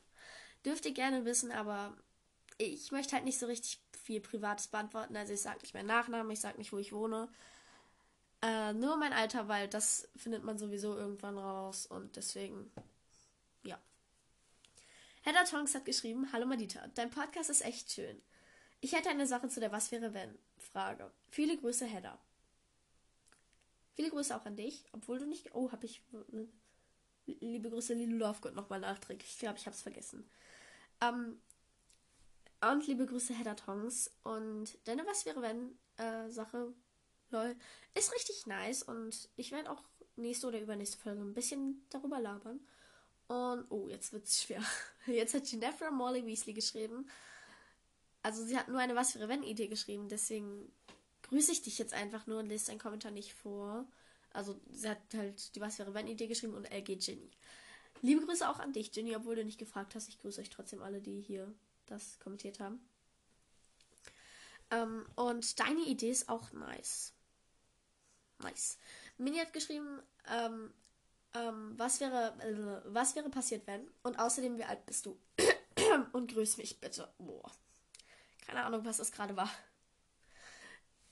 Dürft 0.65 0.85
ihr 0.85 0.93
gerne 0.93 1.25
wissen, 1.25 1.51
aber 1.51 1.97
ich 2.57 2.91
möchte 2.91 3.15
halt 3.15 3.25
nicht 3.25 3.39
so 3.39 3.47
richtig 3.47 3.79
viel 4.03 4.21
Privates 4.21 4.67
beantworten. 4.67 5.15
Also 5.15 5.33
ich 5.33 5.41
sage 5.41 5.59
nicht 5.61 5.73
meinen 5.73 5.87
Nachnamen, 5.87 6.31
ich 6.31 6.39
sage 6.39 6.57
nicht, 6.57 6.71
wo 6.71 6.77
ich 6.77 6.93
wohne. 6.93 7.29
Äh, 8.41 8.73
nur 8.73 8.97
mein 8.97 9.13
Alter, 9.13 9.47
weil 9.47 9.67
das 9.67 10.09
findet 10.15 10.43
man 10.43 10.57
sowieso 10.57 10.95
irgendwann 10.95 11.37
raus 11.37 11.85
und 11.85 12.15
deswegen, 12.15 12.71
ja. 13.63 13.79
Hedda 15.21 15.43
Tonks 15.43 15.75
hat 15.75 15.85
geschrieben, 15.85 16.31
Hallo 16.33 16.45
Madita, 16.45 16.87
dein 16.95 17.11
Podcast 17.11 17.49
ist 17.49 17.63
echt 17.63 17.91
schön. 17.91 18.21
Ich 18.79 18.93
hätte 18.93 19.09
eine 19.09 19.27
Sache 19.27 19.47
zu 19.49 19.59
der 19.59 19.71
Was 19.71 19.91
wäre 19.91 20.13
wenn 20.13 20.37
Frage. 20.57 21.11
Viele 21.29 21.57
Grüße, 21.57 21.85
Hedda. 21.85 22.17
Viele 23.93 24.09
Grüße 24.09 24.35
auch 24.35 24.45
an 24.45 24.55
dich, 24.55 24.85
obwohl 24.93 25.19
du 25.19 25.25
nicht. 25.25 25.53
Oh, 25.53 25.71
hab 25.71 25.83
ich. 25.83 26.01
Liebe 27.25 27.69
Grüße, 27.69 27.93
Lilo 27.93 28.27
Lovegood, 28.27 28.55
nochmal 28.55 28.79
nachträglich. 28.79 29.31
Ich 29.31 29.39
glaube, 29.39 29.57
ich 29.57 29.67
hab's 29.67 29.81
vergessen. 29.81 30.29
Ähm, 31.01 31.39
und 32.61 32.87
liebe 32.87 33.05
Grüße, 33.05 33.33
Hedda 33.33 33.55
Tongs. 33.55 34.11
Und 34.23 34.77
deine 34.85 35.05
Was 35.05 35.25
wäre 35.25 35.41
wenn 35.41 35.77
äh, 35.97 36.29
Sache, 36.29 36.73
lol, 37.29 37.55
ist 37.93 38.13
richtig 38.13 38.45
nice. 38.47 38.83
Und 38.83 39.29
ich 39.35 39.51
werde 39.51 39.71
auch 39.71 39.83
nächste 40.15 40.47
oder 40.47 40.59
übernächste 40.59 40.97
Folge 40.97 41.21
ein 41.21 41.33
bisschen 41.33 41.85
darüber 41.89 42.19
labern. 42.19 42.59
Und, 43.27 43.65
oh, 43.69 43.87
jetzt 43.87 44.13
wird's 44.13 44.43
schwer. 44.43 44.61
Jetzt 45.07 45.33
hat 45.33 45.45
Ginevra 45.45 45.89
Molly 45.89 46.25
Weasley 46.25 46.53
geschrieben. 46.53 47.09
Also 48.23 48.43
sie 48.43 48.57
hat 48.57 48.67
nur 48.67 48.79
eine 48.79 48.95
Was 48.95 49.15
wäre 49.15 49.29
wenn 49.29 49.41
Idee 49.43 49.67
geschrieben. 49.67 50.09
Deswegen 50.09 50.71
grüße 51.23 51.51
ich 51.51 51.61
dich 51.61 51.77
jetzt 51.77 51.93
einfach 51.93 52.27
nur 52.27 52.39
und 52.39 52.47
lese 52.47 52.67
deinen 52.67 52.79
Kommentar 52.79 53.11
nicht 53.11 53.33
vor. 53.33 53.85
Also 54.33 54.59
sie 54.71 54.89
hat 54.89 54.99
halt 55.13 55.55
die 55.55 55.61
Was 55.61 55.79
wäre 55.79 55.93
wenn 55.93 56.07
Idee 56.07 56.27
geschrieben 56.27 56.53
und 56.53 56.71
LG 56.71 56.97
Ginny. 56.97 57.31
Liebe 58.01 58.25
Grüße 58.25 58.49
auch 58.49 58.59
an 58.59 58.73
dich, 58.73 58.91
Ginny, 58.91 59.15
obwohl 59.15 59.35
du 59.35 59.45
nicht 59.45 59.59
gefragt 59.59 59.95
hast. 59.95 60.09
Ich 60.09 60.19
grüße 60.19 60.41
euch 60.41 60.49
trotzdem 60.49 60.81
alle, 60.81 61.01
die 61.01 61.21
hier 61.21 61.53
das 61.85 62.19
kommentiert 62.19 62.59
haben. 62.59 62.79
Ähm, 64.71 65.05
und 65.15 65.59
deine 65.59 65.81
Idee 65.81 66.09
ist 66.09 66.29
auch 66.29 66.51
nice. 66.53 67.13
Nice. 68.39 68.77
Mini 69.17 69.37
hat 69.37 69.53
geschrieben, 69.53 70.01
ähm, 70.27 70.73
ähm, 71.33 71.73
was 71.77 71.99
wäre, 71.99 72.33
äh, 72.39 72.93
was 72.93 73.15
wäre 73.15 73.29
passiert, 73.29 73.67
wenn? 73.67 73.87
Und 74.03 74.17
außerdem, 74.17 74.57
wie 74.57 74.63
alt 74.63 74.85
bist 74.85 75.05
du? 75.05 75.19
und 76.13 76.33
grüß 76.33 76.57
mich 76.57 76.79
bitte. 76.79 77.13
Boah. 77.17 77.51
Keine 78.45 78.63
Ahnung, 78.63 78.83
was 78.83 78.97
das 78.97 79.11
gerade 79.11 79.35
war. 79.35 79.49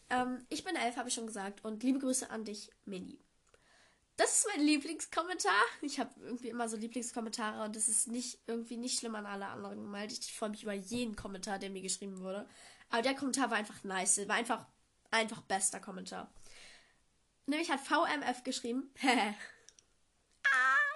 Ähm, 0.10 0.46
ich 0.50 0.64
bin 0.64 0.76
elf, 0.76 0.98
habe 0.98 1.10
ich 1.10 1.16
schon 1.16 1.28
gesagt. 1.28 1.64
Und 1.64 1.84
liebe 1.84 2.00
Grüße 2.00 2.30
an 2.30 2.46
dich, 2.46 2.72
Mini. 2.86 3.20
Das 4.18 4.40
ist 4.40 4.48
mein 4.54 4.66
Lieblingskommentar. 4.66 5.62
Ich 5.82 5.98
habe 5.98 6.12
irgendwie 6.20 6.50
immer 6.50 6.68
so 6.68 6.76
Lieblingskommentare 6.76 7.64
und 7.64 7.76
das 7.76 7.88
ist 7.88 8.08
nicht 8.08 8.40
irgendwie 8.48 8.76
nicht 8.76 9.00
schlimm 9.00 9.16
an 9.16 9.26
alle 9.26 9.48
anderen 9.48 9.82
gemeint. 9.82 10.12
Ich 10.12 10.34
freue 10.34 10.50
mich 10.50 10.64
über 10.64 10.74
jeden 10.74 11.16
Kommentar, 11.16 11.58
der 11.58 11.70
mir 11.70 11.82
geschrieben 11.82 12.20
wurde. 12.20 12.46
Aber 12.90 13.02
der 13.02 13.16
Kommentar 13.16 13.50
war 13.50 13.58
einfach 13.58 13.82
nice. 13.86 14.28
War 14.28 14.36
einfach, 14.36 14.66
einfach 15.10 15.42
bester 15.44 15.80
Kommentar. 15.80 16.30
Nämlich 17.46 17.72
hat 17.72 17.80
VMF 17.80 18.44
geschrieben. 18.44 18.94
ah, 19.04 19.34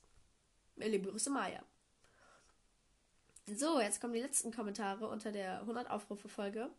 Liebe 0.76 1.10
Grüße, 1.10 1.30
Maya. 1.30 1.64
So, 3.48 3.80
jetzt 3.80 4.02
kommen 4.02 4.14
die 4.14 4.22
letzten 4.22 4.52
Kommentare 4.52 5.08
unter 5.08 5.32
der 5.32 5.60
100 5.62 5.90
Aufrufe-Folge. 5.90 6.70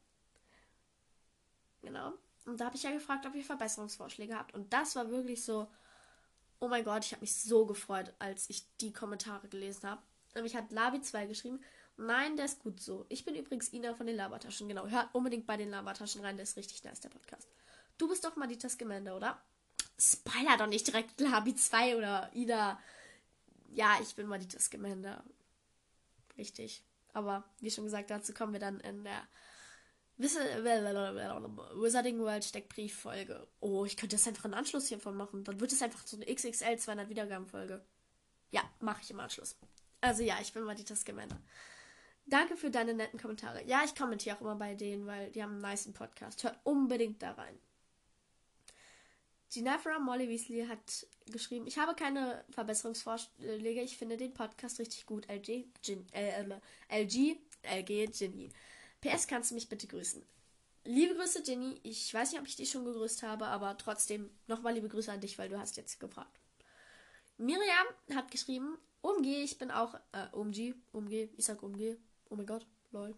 Genau. 1.82 2.12
Und 2.44 2.60
da 2.60 2.66
habe 2.66 2.76
ich 2.76 2.82
ja 2.82 2.90
gefragt, 2.90 3.24
ob 3.26 3.34
ihr 3.34 3.44
Verbesserungsvorschläge 3.44 4.36
habt. 4.36 4.54
Und 4.54 4.72
das 4.72 4.96
war 4.96 5.10
wirklich 5.10 5.44
so, 5.44 5.68
oh 6.58 6.68
mein 6.68 6.84
Gott, 6.84 7.04
ich 7.04 7.12
habe 7.12 7.20
mich 7.20 7.34
so 7.36 7.66
gefreut, 7.66 8.12
als 8.18 8.50
ich 8.50 8.64
die 8.80 8.92
Kommentare 8.92 9.48
gelesen 9.48 9.88
habe. 9.88 10.02
Nämlich 10.34 10.56
hat 10.56 10.70
Lavi2 10.70 11.26
geschrieben, 11.26 11.60
nein, 11.96 12.36
der 12.36 12.44
ist 12.44 12.60
gut 12.60 12.80
so. 12.80 13.06
Ich 13.08 13.24
bin 13.24 13.34
übrigens 13.34 13.72
Ina 13.72 13.94
von 13.94 14.06
den 14.06 14.16
Labertaschen. 14.16 14.68
Genau, 14.68 14.86
hört 14.86 15.08
unbedingt 15.14 15.46
bei 15.46 15.56
den 15.56 15.70
Labertaschen 15.70 16.22
rein, 16.22 16.36
der 16.36 16.44
ist 16.44 16.56
richtig 16.56 16.84
nice, 16.84 17.00
der 17.00 17.08
Podcast. 17.08 17.48
Du 17.96 18.08
bist 18.08 18.24
doch 18.24 18.36
Maditas 18.36 18.76
Gemende, 18.76 19.14
oder? 19.14 19.40
Spoiler 19.98 20.56
doch 20.58 20.66
nicht 20.66 20.86
direkt 20.86 21.12
Labi2 21.20 21.96
oder 21.96 22.30
Ida. 22.34 22.78
Ja, 23.72 23.98
ich 24.02 24.14
bin 24.14 24.26
Maditas 24.26 24.70
Gemende. 24.70 25.22
Richtig. 26.36 26.82
Aber 27.12 27.44
wie 27.60 27.70
schon 27.70 27.84
gesagt, 27.84 28.10
dazu 28.10 28.34
kommen 28.34 28.52
wir 28.52 28.60
dann 28.60 28.80
in 28.80 29.04
der 29.04 29.26
Wizarding 30.18 32.18
World 32.20 32.44
Steckbrief-Folge. 32.44 33.46
Oh, 33.60 33.84
ich 33.84 33.96
könnte 33.96 34.16
jetzt 34.16 34.26
einfach 34.26 34.44
einen 34.44 34.54
Anschluss 34.54 34.88
hiervon 34.88 35.16
machen. 35.16 35.44
Dann 35.44 35.60
wird 35.60 35.72
es 35.72 35.82
einfach 35.82 36.06
so 36.06 36.16
eine 36.16 36.26
XXL 36.26 36.78
200 36.78 37.08
Wiedergaben-Folge. 37.08 37.84
Ja, 38.50 38.62
mache 38.80 39.02
ich 39.02 39.10
im 39.10 39.20
Anschluss. 39.20 39.56
Also 40.00 40.22
ja, 40.22 40.38
ich 40.40 40.52
bin 40.52 40.62
Maditas 40.62 41.04
Gemänner. 41.04 41.40
Danke 42.26 42.56
für 42.56 42.70
deine 42.70 42.94
netten 42.94 43.20
Kommentare. 43.20 43.64
Ja, 43.66 43.82
ich 43.84 43.94
kommentiere 43.94 44.36
auch 44.36 44.40
immer 44.40 44.56
bei 44.56 44.74
denen, 44.74 45.06
weil 45.06 45.30
die 45.30 45.42
haben 45.42 45.52
einen 45.52 45.60
nice 45.60 45.92
Podcast. 45.92 46.42
Hört 46.44 46.58
unbedingt 46.64 47.22
da 47.22 47.32
rein. 47.32 47.58
Ginevra 49.52 49.98
Molly 49.98 50.28
Weasley 50.28 50.66
hat 50.66 51.06
geschrieben, 51.26 51.66
ich 51.66 51.78
habe 51.78 51.94
keine 51.94 52.44
Verbesserungsvorschläge, 52.50 53.80
ich 53.80 53.96
finde 53.96 54.16
den 54.16 54.34
Podcast 54.34 54.78
richtig 54.78 55.06
gut. 55.06 55.28
LG, 55.28 55.66
Gin, 55.82 56.06
äh, 56.12 56.44
LG, 56.88 57.38
LG, 57.62 58.06
Ginny. 58.10 58.50
PS, 59.00 59.26
kannst 59.26 59.50
du 59.50 59.54
mich 59.54 59.68
bitte 59.68 59.86
grüßen? 59.86 60.24
Liebe 60.84 61.14
Grüße, 61.14 61.42
Ginny. 61.42 61.80
Ich 61.82 62.12
weiß 62.12 62.32
nicht, 62.32 62.40
ob 62.40 62.46
ich 62.46 62.56
dich 62.56 62.70
schon 62.70 62.84
gegrüßt 62.84 63.22
habe, 63.22 63.46
aber 63.46 63.76
trotzdem 63.76 64.30
nochmal 64.46 64.74
liebe 64.74 64.88
Grüße 64.88 65.10
an 65.10 65.20
dich, 65.20 65.38
weil 65.38 65.48
du 65.48 65.58
hast 65.58 65.76
jetzt 65.76 65.98
gefragt. 66.00 66.40
Miriam 67.38 67.86
hat 68.14 68.30
geschrieben, 68.30 68.78
umgeh, 69.02 69.42
ich 69.42 69.58
bin 69.58 69.70
auch, 69.70 69.94
äh, 70.12 70.26
umgeh, 70.32 70.74
umgeh, 70.92 71.28
ich 71.36 71.44
sag 71.44 71.62
umgeh, 71.62 71.96
oh 72.30 72.36
mein 72.36 72.46
Gott, 72.46 72.66
lol. 72.92 73.14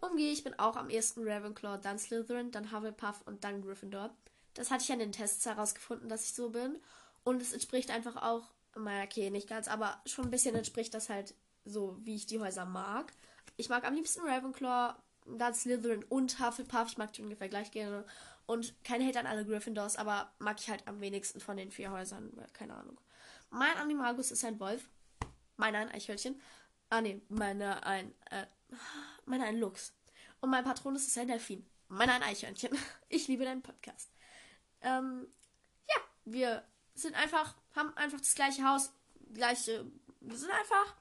Umgeh, 0.00 0.32
ich 0.32 0.44
bin 0.44 0.58
auch 0.58 0.76
am 0.76 0.90
ersten 0.90 1.26
Ravenclaw, 1.26 1.78
dann 1.80 1.98
Slytherin, 1.98 2.50
dann 2.50 2.72
Hufflepuff 2.72 3.22
und 3.26 3.44
dann 3.44 3.62
Gryffindor. 3.62 4.14
Das 4.54 4.70
hatte 4.70 4.84
ich 4.84 4.92
an 4.92 4.98
den 4.98 5.12
Tests 5.12 5.46
herausgefunden, 5.46 6.08
dass 6.08 6.24
ich 6.24 6.34
so 6.34 6.50
bin. 6.50 6.78
Und 7.24 7.40
es 7.40 7.52
entspricht 7.52 7.90
einfach 7.90 8.16
auch, 8.16 8.42
okay, 8.74 9.30
nicht 9.30 9.48
ganz, 9.48 9.68
aber 9.68 10.00
schon 10.06 10.24
ein 10.24 10.30
bisschen 10.30 10.54
entspricht 10.54 10.94
das 10.94 11.08
halt 11.08 11.34
so, 11.64 11.96
wie 12.02 12.16
ich 12.16 12.26
die 12.26 12.40
Häuser 12.40 12.64
mag. 12.64 13.12
Ich 13.56 13.68
mag 13.68 13.84
am 13.84 13.94
liebsten 13.94 14.22
Ravenclaw, 14.26 14.94
dann 15.26 15.54
Slytherin 15.54 16.04
und 16.04 16.40
Hufflepuff. 16.40 16.88
Ich 16.88 16.98
mag 16.98 17.12
die 17.12 17.22
ungefähr 17.22 17.48
gleich 17.48 17.70
gerne. 17.70 18.04
Und 18.46 18.74
kein 18.84 19.06
Hate 19.06 19.20
an 19.20 19.26
alle 19.26 19.44
Gryffindors, 19.44 19.96
aber 19.96 20.32
mag 20.38 20.58
ich 20.60 20.68
halt 20.68 20.86
am 20.88 21.00
wenigsten 21.00 21.40
von 21.40 21.56
den 21.56 21.70
vier 21.70 21.92
Häusern. 21.92 22.32
Keine 22.52 22.74
Ahnung. 22.74 22.98
Mein 23.50 23.76
Animagus 23.76 24.32
ist 24.32 24.44
ein 24.44 24.58
Wolf. 24.58 24.88
Meiner 25.56 25.78
ein 25.78 25.90
Eichhörnchen. 25.90 26.40
Ah, 26.90 27.00
nee, 27.00 27.20
meiner 27.28 27.86
ein, 27.86 28.12
äh, 28.30 28.46
meiner 29.26 29.44
ein 29.44 29.58
Luchs. 29.58 29.94
Und 30.40 30.50
mein 30.50 30.64
Patronus 30.64 31.06
ist 31.06 31.16
ein 31.18 31.28
Delfin. 31.28 31.64
Meiner 31.88 32.14
ein 32.14 32.22
Eichhörnchen. 32.22 32.76
Ich 33.08 33.28
liebe 33.28 33.44
deinen 33.44 33.62
Podcast. 33.62 34.10
Ähm, 34.82 35.26
ja, 35.88 35.96
wir 36.24 36.64
sind 36.94 37.14
einfach, 37.14 37.54
haben 37.74 37.96
einfach 37.96 38.20
das 38.20 38.34
gleiche 38.34 38.64
Haus, 38.64 38.92
gleiche, 39.32 39.86
wir 40.20 40.36
sind 40.36 40.50
einfach, 40.50 40.94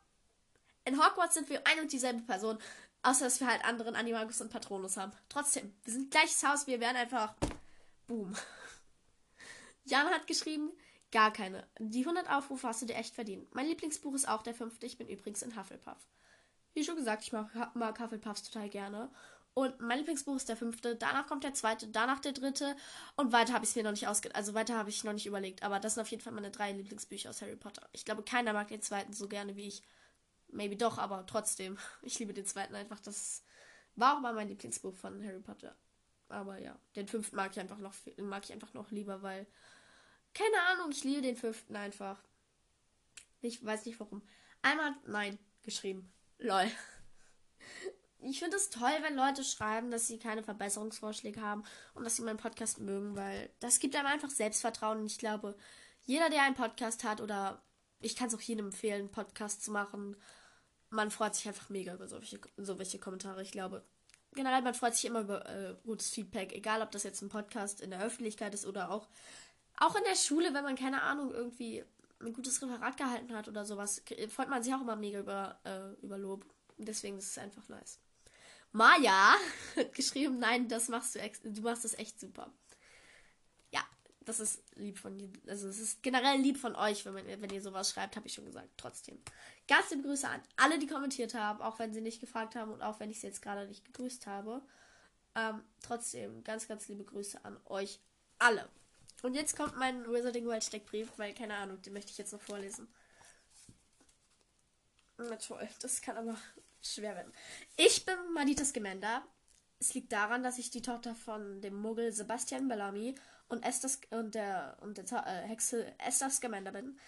in 0.85 0.97
Hogwarts 0.97 1.35
sind 1.35 1.49
wir 1.49 1.65
ein 1.67 1.79
und 1.79 1.91
dieselbe 1.91 2.21
Person, 2.21 2.57
außer 3.03 3.25
dass 3.25 3.39
wir 3.39 3.47
halt 3.47 3.63
anderen 3.65 3.95
Animagus 3.95 4.41
und 4.41 4.51
Patronus 4.51 4.97
haben. 4.97 5.11
Trotzdem, 5.29 5.73
wir 5.83 5.93
sind 5.93 6.11
gleiches 6.11 6.43
Haus, 6.43 6.67
wir 6.67 6.79
werden 6.79 6.97
einfach, 6.97 7.33
boom. 8.07 8.35
Jan 9.83 10.07
hat 10.07 10.27
geschrieben, 10.27 10.71
gar 11.11 11.33
keine. 11.33 11.67
Die 11.79 12.01
100 12.01 12.29
Aufrufe 12.29 12.67
hast 12.67 12.81
du 12.81 12.85
dir 12.85 12.95
echt 12.95 13.13
verdient. 13.13 13.53
Mein 13.53 13.67
Lieblingsbuch 13.67 14.13
ist 14.13 14.27
auch 14.27 14.43
der 14.43 14.55
fünfte, 14.55 14.85
ich 14.85 14.97
bin 14.97 15.07
übrigens 15.07 15.41
in 15.41 15.57
Hufflepuff. 15.57 16.07
Wie 16.73 16.83
schon 16.83 16.95
gesagt, 16.95 17.23
ich 17.23 17.33
mag, 17.33 17.75
mag 17.75 17.99
Hufflepuffs 17.99 18.43
total 18.43 18.69
gerne. 18.69 19.09
Und 19.53 19.81
mein 19.81 19.97
Lieblingsbuch 19.97 20.37
ist 20.37 20.47
der 20.47 20.55
fünfte, 20.55 20.95
danach 20.95 21.27
kommt 21.27 21.43
der 21.43 21.53
zweite, 21.53 21.87
danach 21.87 22.19
der 22.19 22.31
dritte 22.31 22.75
und 23.17 23.33
weiter 23.33 23.53
habe 23.53 23.65
ich 23.65 23.71
es 23.71 23.75
mir 23.75 23.83
noch 23.83 23.91
nicht 23.91 24.07
ausge... 24.07 24.33
Also 24.33 24.53
weiter 24.53 24.77
habe 24.77 24.89
ich 24.89 25.03
noch 25.03 25.11
nicht 25.11 25.25
überlegt, 25.25 25.63
aber 25.63 25.79
das 25.79 25.95
sind 25.95 26.01
auf 26.01 26.07
jeden 26.07 26.23
Fall 26.23 26.31
meine 26.31 26.51
drei 26.51 26.71
Lieblingsbücher 26.71 27.29
aus 27.29 27.41
Harry 27.41 27.57
Potter. 27.57 27.87
Ich 27.91 28.05
glaube, 28.05 28.23
keiner 28.23 28.53
mag 28.53 28.69
den 28.69 28.81
zweiten 28.81 29.11
so 29.11 29.27
gerne 29.27 29.57
wie 29.57 29.67
ich. 29.67 29.83
Maybe 30.47 30.77
doch, 30.77 30.97
aber 30.97 31.25
trotzdem. 31.25 31.77
Ich 32.01 32.17
liebe 32.19 32.33
den 32.33 32.45
zweiten 32.45 32.75
einfach. 32.75 32.99
Das 33.01 33.43
war 33.95 34.15
auch 34.15 34.21
mal 34.21 34.33
mein 34.33 34.47
Lieblingsbuch 34.47 34.95
von 34.95 35.21
Harry 35.25 35.39
Potter. 35.39 35.75
Aber 36.29 36.57
ja, 36.57 36.79
den 36.95 37.09
fünften 37.09 37.35
mag 37.35 37.51
ich 37.51 37.59
einfach 37.59 37.77
noch, 37.77 37.93
mag 38.17 38.45
ich 38.45 38.53
einfach 38.53 38.73
noch 38.73 38.89
lieber, 38.91 39.21
weil... 39.21 39.45
Keine 40.33 40.61
Ahnung, 40.69 40.91
ich 40.91 41.03
liebe 41.03 41.21
den 41.21 41.35
fünften 41.35 41.75
einfach. 41.75 42.23
Ich 43.41 43.65
weiß 43.65 43.85
nicht 43.85 43.99
warum. 43.99 44.21
Einmal 44.61 44.95
Nein 45.05 45.37
geschrieben. 45.61 46.09
Lol 46.37 46.71
ich 48.23 48.39
finde 48.39 48.57
es 48.57 48.69
toll, 48.69 48.91
wenn 49.01 49.15
Leute 49.15 49.43
schreiben, 49.43 49.91
dass 49.91 50.07
sie 50.07 50.19
keine 50.19 50.43
Verbesserungsvorschläge 50.43 51.41
haben 51.41 51.63
und 51.93 52.03
dass 52.03 52.15
sie 52.15 52.21
meinen 52.21 52.37
Podcast 52.37 52.79
mögen, 52.79 53.15
weil 53.15 53.49
das 53.59 53.79
gibt 53.79 53.95
einem 53.95 54.07
einfach 54.07 54.29
Selbstvertrauen. 54.29 54.99
Und 54.99 55.05
ich 55.07 55.17
glaube, 55.17 55.55
jeder, 56.03 56.29
der 56.29 56.43
einen 56.43 56.55
Podcast 56.55 57.03
hat, 57.03 57.21
oder 57.21 57.61
ich 57.99 58.15
kann 58.15 58.27
es 58.27 58.35
auch 58.35 58.41
jedem 58.41 58.67
empfehlen, 58.67 59.01
einen 59.01 59.11
Podcast 59.11 59.63
zu 59.63 59.71
machen, 59.71 60.15
man 60.89 61.09
freut 61.09 61.35
sich 61.35 61.47
einfach 61.47 61.69
mega 61.69 61.93
über 61.93 62.07
solche, 62.07 62.39
so 62.57 62.77
welche 62.77 62.99
Kommentare. 62.99 63.41
Ich 63.41 63.51
glaube, 63.51 63.83
generell, 64.33 64.61
man 64.61 64.73
freut 64.73 64.95
sich 64.95 65.05
immer 65.05 65.21
über 65.21 65.47
äh, 65.49 65.75
gutes 65.83 66.09
Feedback, 66.09 66.53
egal 66.53 66.81
ob 66.81 66.91
das 66.91 67.03
jetzt 67.03 67.21
ein 67.21 67.29
Podcast 67.29 67.81
in 67.81 67.91
der 67.91 68.01
Öffentlichkeit 68.01 68.53
ist 68.53 68.65
oder 68.65 68.91
auch, 68.91 69.07
auch 69.77 69.95
in 69.95 70.03
der 70.03 70.15
Schule, 70.15 70.53
wenn 70.53 70.63
man, 70.63 70.75
keine 70.75 71.01
Ahnung, 71.01 71.31
irgendwie 71.31 71.83
ein 72.19 72.33
gutes 72.33 72.61
Referat 72.61 72.97
gehalten 72.97 73.33
hat 73.33 73.47
oder 73.47 73.65
sowas, 73.65 74.03
freut 74.29 74.49
man 74.49 74.61
sich 74.61 74.73
auch 74.75 74.81
immer 74.81 74.95
mega 74.95 75.19
über, 75.19 75.59
äh, 75.63 76.05
über 76.05 76.17
Lob. 76.17 76.45
Deswegen 76.77 77.17
ist 77.17 77.31
es 77.31 77.37
einfach 77.37 77.67
nice. 77.69 77.99
Maja 78.71 79.35
hat 79.75 79.93
geschrieben, 79.93 80.39
nein, 80.39 80.67
das 80.67 80.87
machst 80.87 81.15
du, 81.15 81.19
du 81.43 81.61
machst 81.61 81.83
das 81.83 81.97
echt 81.97 82.19
super. 82.19 82.51
Ja, 83.71 83.81
das 84.21 84.39
ist 84.39 84.63
lieb 84.75 84.97
von 84.97 85.17
dir. 85.17 85.29
Also 85.47 85.67
es 85.67 85.79
ist 85.79 86.03
generell 86.03 86.39
lieb 86.39 86.57
von 86.57 86.75
euch, 86.75 87.05
wenn, 87.05 87.13
man, 87.13 87.25
wenn 87.25 87.49
ihr 87.49 87.61
sowas 87.61 87.91
schreibt, 87.91 88.15
habe 88.15 88.27
ich 88.27 88.33
schon 88.33 88.45
gesagt. 88.45 88.69
Trotzdem. 88.77 89.19
Ganz 89.67 89.89
liebe 89.91 90.03
Grüße 90.03 90.27
an 90.27 90.41
alle, 90.55 90.79
die 90.79 90.87
kommentiert 90.87 91.33
haben, 91.33 91.61
auch 91.61 91.79
wenn 91.79 91.93
sie 91.93 92.01
nicht 92.01 92.21
gefragt 92.21 92.55
haben 92.55 92.71
und 92.71 92.81
auch 92.81 92.99
wenn 92.99 93.09
ich 93.09 93.19
sie 93.19 93.27
jetzt 93.27 93.41
gerade 93.41 93.67
nicht 93.67 93.85
gegrüßt 93.85 94.27
habe. 94.27 94.61
Ähm, 95.35 95.63
trotzdem, 95.81 96.43
ganz, 96.43 96.67
ganz 96.67 96.87
liebe 96.87 97.03
Grüße 97.03 97.43
an 97.43 97.59
euch 97.65 97.99
alle. 98.39 98.69
Und 99.21 99.35
jetzt 99.35 99.55
kommt 99.55 99.77
mein 99.77 100.05
Wizarding 100.11 100.45
World 100.45 100.63
Steckbrief, 100.63 101.11
weil 101.17 101.33
keine 101.33 101.55
Ahnung, 101.55 101.81
den 101.81 101.93
möchte 101.93 102.11
ich 102.11 102.17
jetzt 102.17 102.33
noch 102.33 102.41
vorlesen. 102.41 102.87
Na 105.17 105.35
toll, 105.35 105.67
das 105.79 106.01
kann 106.01 106.17
aber 106.17 106.35
schwer 106.81 107.15
werden. 107.15 107.31
Ich 107.77 108.05
bin 108.05 108.15
Manitas 108.33 108.73
Gemenda. 108.73 109.23
Es 109.79 109.93
liegt 109.93 110.11
daran, 110.11 110.43
dass 110.43 110.59
ich 110.59 110.69
die 110.69 110.81
Tochter 110.81 111.15
von 111.15 111.61
dem 111.61 111.75
Muggel 111.75 112.11
Sebastian 112.11 112.67
Bellamy 112.67 113.15
und, 113.47 113.63
Esthers, 113.63 113.99
und 114.11 114.35
der, 114.35 114.77
und 114.81 114.97
der 114.97 115.05
äh, 115.25 115.47
Hexe 115.47 115.97
Esther 115.99 116.29
Scamander 116.29 116.71
bin. 116.71 116.99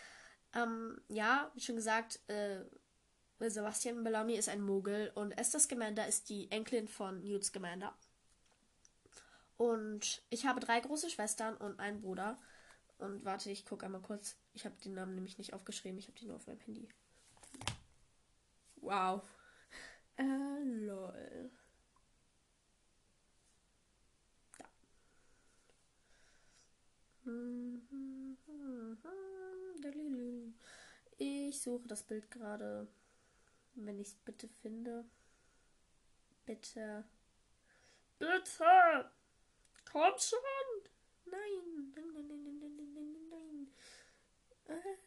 Ähm, 0.54 1.00
ja, 1.08 1.52
wie 1.54 1.62
schon 1.62 1.76
gesagt, 1.76 2.20
äh, 2.28 2.62
Sebastian 3.40 4.04
Bellamy 4.04 4.36
ist 4.36 4.50
ein 4.50 4.62
Muggel 4.62 5.12
und 5.16 5.32
Esther 5.34 5.60
Scamander 5.60 6.08
ist 6.08 6.30
die 6.30 6.50
Enkelin 6.52 6.88
von 6.88 7.24
Newt 7.24 7.44
Scamander. 7.44 7.96
Und 9.58 10.24
ich 10.30 10.46
habe 10.46 10.60
drei 10.60 10.80
große 10.80 11.10
Schwestern 11.10 11.56
und 11.58 11.80
einen 11.80 12.02
Bruder. 12.02 12.40
Und 12.98 13.24
warte, 13.26 13.52
ich 13.52 13.66
gucke 13.66 13.86
einmal 13.86 14.02
kurz. 14.02 14.38
Ich 14.54 14.66
habe 14.66 14.76
den 14.84 14.94
Namen 14.94 15.16
nämlich 15.16 15.38
nicht 15.38 15.54
aufgeschrieben, 15.54 16.00
ich 16.00 16.08
habe 16.08 16.18
die 16.18 16.26
nur 16.26 16.36
auf 16.38 16.48
meinem 16.48 16.60
Handy. 16.62 16.88
Wow. 18.78 19.22
Äh, 20.18 20.64
lol. 20.64 21.52
Ja. 24.60 24.66
Ich 31.18 31.62
suche 31.62 31.88
das 31.88 32.04
Bild 32.04 32.30
gerade. 32.32 32.88
Wenn 33.76 34.00
ich 34.00 34.10
es 34.10 34.16
bitte 34.16 34.48
finde. 34.48 35.06
Bitte. 36.46 37.06
Bitte! 38.20 39.12
Komm 39.92 40.14
schon! 40.18 40.40
Nein! 41.26 41.94
Nein, 41.96 42.14
nein, 42.14 42.28
nein, 42.28 42.44
nein, 42.44 42.60
nein, 42.60 42.94
nein, 42.94 43.30
nein, 43.30 43.68
nein. 44.68 44.78
Äh. 44.78 44.98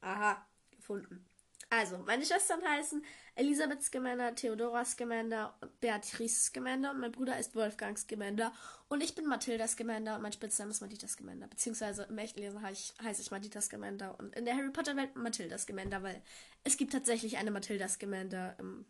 Aha, 0.00 0.46
gefunden. 0.70 1.31
Also, 1.74 1.96
meine 1.96 2.22
Schwestern 2.26 2.62
heißen 2.62 3.02
Elisabeth 3.34 3.82
Scamander, 3.82 4.34
Theodora 4.34 4.84
Scamander, 4.84 5.58
Beatrice 5.80 6.44
Scamander 6.44 6.90
und 6.90 7.00
mein 7.00 7.12
Bruder 7.12 7.38
ist 7.38 7.56
Wolfgang 7.56 7.98
Scamander 7.98 8.52
und 8.90 9.02
ich 9.02 9.14
bin 9.14 9.26
Mathilda 9.26 9.66
Scamander 9.66 10.16
und 10.16 10.20
mein 10.20 10.34
Spitzname 10.34 10.70
ist 10.70 10.82
Madita 10.82 11.08
Scamander. 11.08 11.46
Beziehungsweise 11.46 12.02
im 12.10 12.18
echten 12.18 12.40
Lesen 12.40 12.60
heiße 12.60 12.92
ich, 12.98 13.02
heiß 13.02 13.20
ich 13.20 13.30
Madita 13.30 13.62
Scamander 13.62 14.18
und 14.18 14.36
in 14.36 14.44
der 14.44 14.54
Harry 14.54 14.68
Potter 14.68 14.96
Welt 14.98 15.16
Mathilda 15.16 15.56
Scamander, 15.56 16.02
weil 16.02 16.20
es 16.62 16.76
gibt 16.76 16.92
tatsächlich 16.92 17.38
eine 17.38 17.50
Mathilda 17.50 17.88
Scamander 17.88 18.54
im 18.58 18.84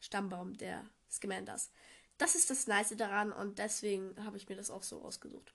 Stammbaum 0.00 0.56
der 0.56 0.84
Scamanders. 1.08 1.70
Das 2.18 2.34
ist 2.34 2.50
das 2.50 2.66
Nice 2.66 2.96
daran 2.96 3.30
und 3.30 3.60
deswegen 3.60 4.16
habe 4.24 4.36
ich 4.36 4.48
mir 4.48 4.56
das 4.56 4.72
auch 4.72 4.82
so 4.82 5.00
ausgesucht. 5.00 5.52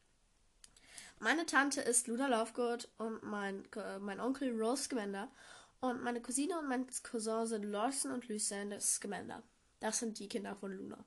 Meine 1.19 1.45
Tante 1.45 1.81
ist 1.81 2.07
Luna 2.07 2.27
Lovegood 2.27 2.87
und 2.97 3.23
mein, 3.23 3.65
äh, 3.75 3.99
mein 3.99 4.21
Onkel 4.21 4.57
Rose 4.57 4.83
Scamander 4.83 5.29
und 5.81 6.01
meine 6.03 6.21
Cousine 6.21 6.57
und 6.59 6.69
mein 6.69 6.87
Cousin 7.03 7.45
sind 7.45 7.63
Lawson 7.63 8.11
und 8.11 8.27
Lucinda 8.27 8.79
Scamander. 8.79 9.43
Das 9.79 9.99
sind 9.99 10.19
die 10.19 10.29
Kinder 10.29 10.55
von 10.55 10.71
Luna. 10.71 11.03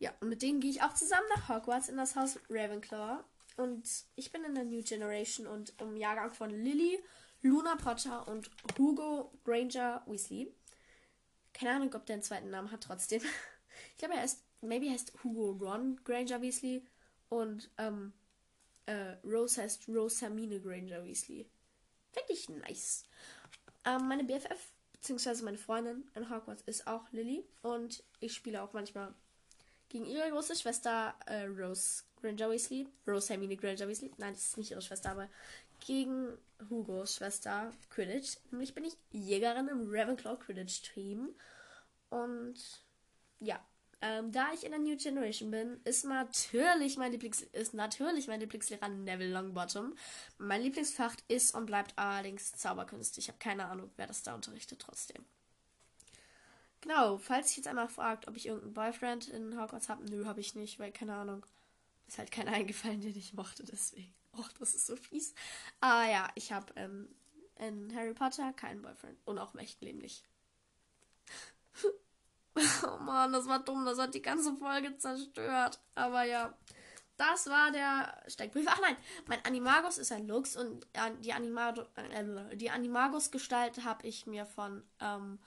Ja, 0.00 0.12
und 0.20 0.28
mit 0.28 0.42
denen 0.42 0.60
gehe 0.60 0.70
ich 0.70 0.82
auch 0.82 0.94
zusammen 0.94 1.26
nach 1.34 1.48
Hogwarts 1.48 1.88
in 1.88 1.96
das 1.96 2.16
Haus 2.16 2.38
Ravenclaw. 2.48 3.22
Und 3.56 3.88
ich 4.16 4.32
bin 4.32 4.44
in 4.44 4.54
der 4.54 4.64
New 4.64 4.82
Generation 4.82 5.46
und 5.46 5.74
im 5.80 5.96
Jahrgang 5.96 6.32
von 6.32 6.50
Lily, 6.50 6.98
Luna 7.42 7.76
Potter 7.76 8.26
und 8.26 8.50
Hugo 8.78 9.32
Granger 9.44 10.02
Weasley. 10.06 10.52
Keine 11.52 11.76
Ahnung, 11.76 11.94
ob 11.94 12.06
der 12.06 12.14
einen 12.14 12.22
zweiten 12.22 12.50
Namen 12.50 12.70
hat, 12.70 12.82
trotzdem. 12.82 13.22
Ich 13.92 13.98
glaube, 13.98 14.14
er 14.14 14.24
ist, 14.24 14.44
maybe 14.60 14.90
heißt 14.90 15.12
Hugo 15.22 15.52
Ron 15.52 15.98
Granger 16.04 16.42
Weasley 16.42 16.84
und 17.28 17.70
ähm, 17.78 18.12
äh, 18.86 19.16
Rose 19.24 19.62
heißt 19.62 19.88
Rose 19.88 20.20
Hermine 20.20 20.60
Granger 20.60 21.04
Weasley. 21.04 21.48
Finde 22.12 22.32
ich 22.32 22.48
nice. 22.48 23.04
Ähm, 23.84 24.08
meine 24.08 24.24
BFF, 24.24 24.72
beziehungsweise 24.92 25.44
meine 25.44 25.58
Freundin 25.58 26.08
in 26.14 26.30
Hogwarts 26.30 26.62
ist 26.66 26.86
auch 26.86 27.10
Lily. 27.12 27.44
Und 27.62 28.02
ich 28.20 28.34
spiele 28.34 28.62
auch 28.62 28.72
manchmal 28.72 29.14
gegen 29.88 30.06
ihre 30.06 30.30
große 30.30 30.56
Schwester 30.56 31.14
äh, 31.26 31.44
Rose 31.44 32.04
Granger 32.20 32.50
Weasley. 32.50 32.86
Rose 33.06 33.28
Hermine 33.28 33.56
Granger 33.56 33.88
Weasley. 33.88 34.12
Nein, 34.18 34.34
das 34.34 34.48
ist 34.48 34.58
nicht 34.58 34.70
ihre 34.70 34.82
Schwester, 34.82 35.10
aber 35.10 35.28
gegen 35.80 36.36
Hugos 36.68 37.16
Schwester 37.16 37.72
Quidditch. 37.90 38.36
Nämlich 38.50 38.74
bin 38.74 38.84
ich 38.84 38.96
Jägerin 39.10 39.68
im 39.68 39.88
Ravenclaw 39.90 40.36
Quidditch 40.36 40.82
Team. 40.82 41.34
Und 42.10 42.84
ja, 43.40 43.60
ähm, 44.02 44.32
da 44.32 44.52
ich 44.54 44.64
in 44.64 44.70
der 44.70 44.80
New 44.80 44.96
Generation 44.96 45.50
bin, 45.50 45.80
ist 45.84 46.04
natürlich 46.04 46.96
mein 46.96 47.12
Lieblings 47.12 47.42
ist 47.42 47.74
natürlich 47.74 48.28
mein 48.28 48.40
Lieblingslehrer 48.40 48.88
Neville 48.88 49.32
Longbottom. 49.32 49.94
Mein 50.38 50.62
Lieblingsfach 50.62 51.14
ist 51.28 51.54
und 51.54 51.66
bleibt 51.66 51.98
allerdings 51.98 52.52
Zauberkünste. 52.52 53.20
Ich 53.20 53.28
habe 53.28 53.38
keine 53.38 53.66
Ahnung, 53.66 53.90
wer 53.96 54.06
das 54.06 54.22
da 54.22 54.34
unterrichtet 54.34 54.80
trotzdem. 54.80 55.24
Genau, 56.80 57.18
falls 57.18 57.48
sich 57.48 57.58
jetzt 57.58 57.66
einmal 57.66 57.88
fragt, 57.88 58.26
ob 58.26 58.36
ich 58.36 58.46
irgendeinen 58.46 58.72
Boyfriend 58.72 59.28
in 59.28 59.60
Hogwarts 59.60 59.90
habe, 59.90 60.04
nö, 60.04 60.24
habe 60.24 60.40
ich 60.40 60.54
nicht, 60.54 60.78
weil 60.78 60.92
keine 60.92 61.14
Ahnung. 61.14 61.44
Ist 62.06 62.18
halt 62.18 62.30
keiner 62.30 62.52
eingefallen, 62.54 63.02
den 63.02 63.16
ich 63.16 63.34
mochte, 63.34 63.64
deswegen. 63.64 64.14
Och, 64.38 64.50
das 64.58 64.74
ist 64.74 64.86
so 64.86 64.96
fies. 64.96 65.34
Ah 65.80 66.08
ja, 66.08 66.30
ich 66.36 66.52
habe 66.52 66.72
ähm, 66.76 67.08
in 67.56 67.94
Harry 67.94 68.14
Potter 68.14 68.52
keinen 68.54 68.80
Boyfriend 68.80 69.18
und 69.26 69.38
auch 69.38 69.52
im 69.52 69.60
echten 69.60 69.84
Leben 69.84 69.98
nicht. 69.98 70.24
Oh 72.84 72.98
Mann, 73.02 73.32
das 73.32 73.46
war 73.46 73.60
dumm. 73.60 73.84
Das 73.84 73.98
hat 73.98 74.14
die 74.14 74.22
ganze 74.22 74.54
Folge 74.56 74.96
zerstört. 74.98 75.80
Aber 75.94 76.24
ja. 76.24 76.54
Das 77.16 77.48
war 77.48 77.70
der 77.70 78.16
Steckbrief. 78.28 78.66
Ach 78.66 78.80
nein, 78.80 78.96
mein 79.26 79.44
Animagus 79.44 79.98
ist 79.98 80.10
ein 80.10 80.26
Lux 80.26 80.56
und 80.56 80.86
die, 81.22 81.34
Animado, 81.34 81.82
äh, 81.96 82.56
die 82.56 82.70
Animagus-Gestalt 82.70 83.84
habe 83.84 84.06
ich 84.06 84.26
mir 84.26 84.46
von. 84.46 84.82
Ähm, 85.00 85.38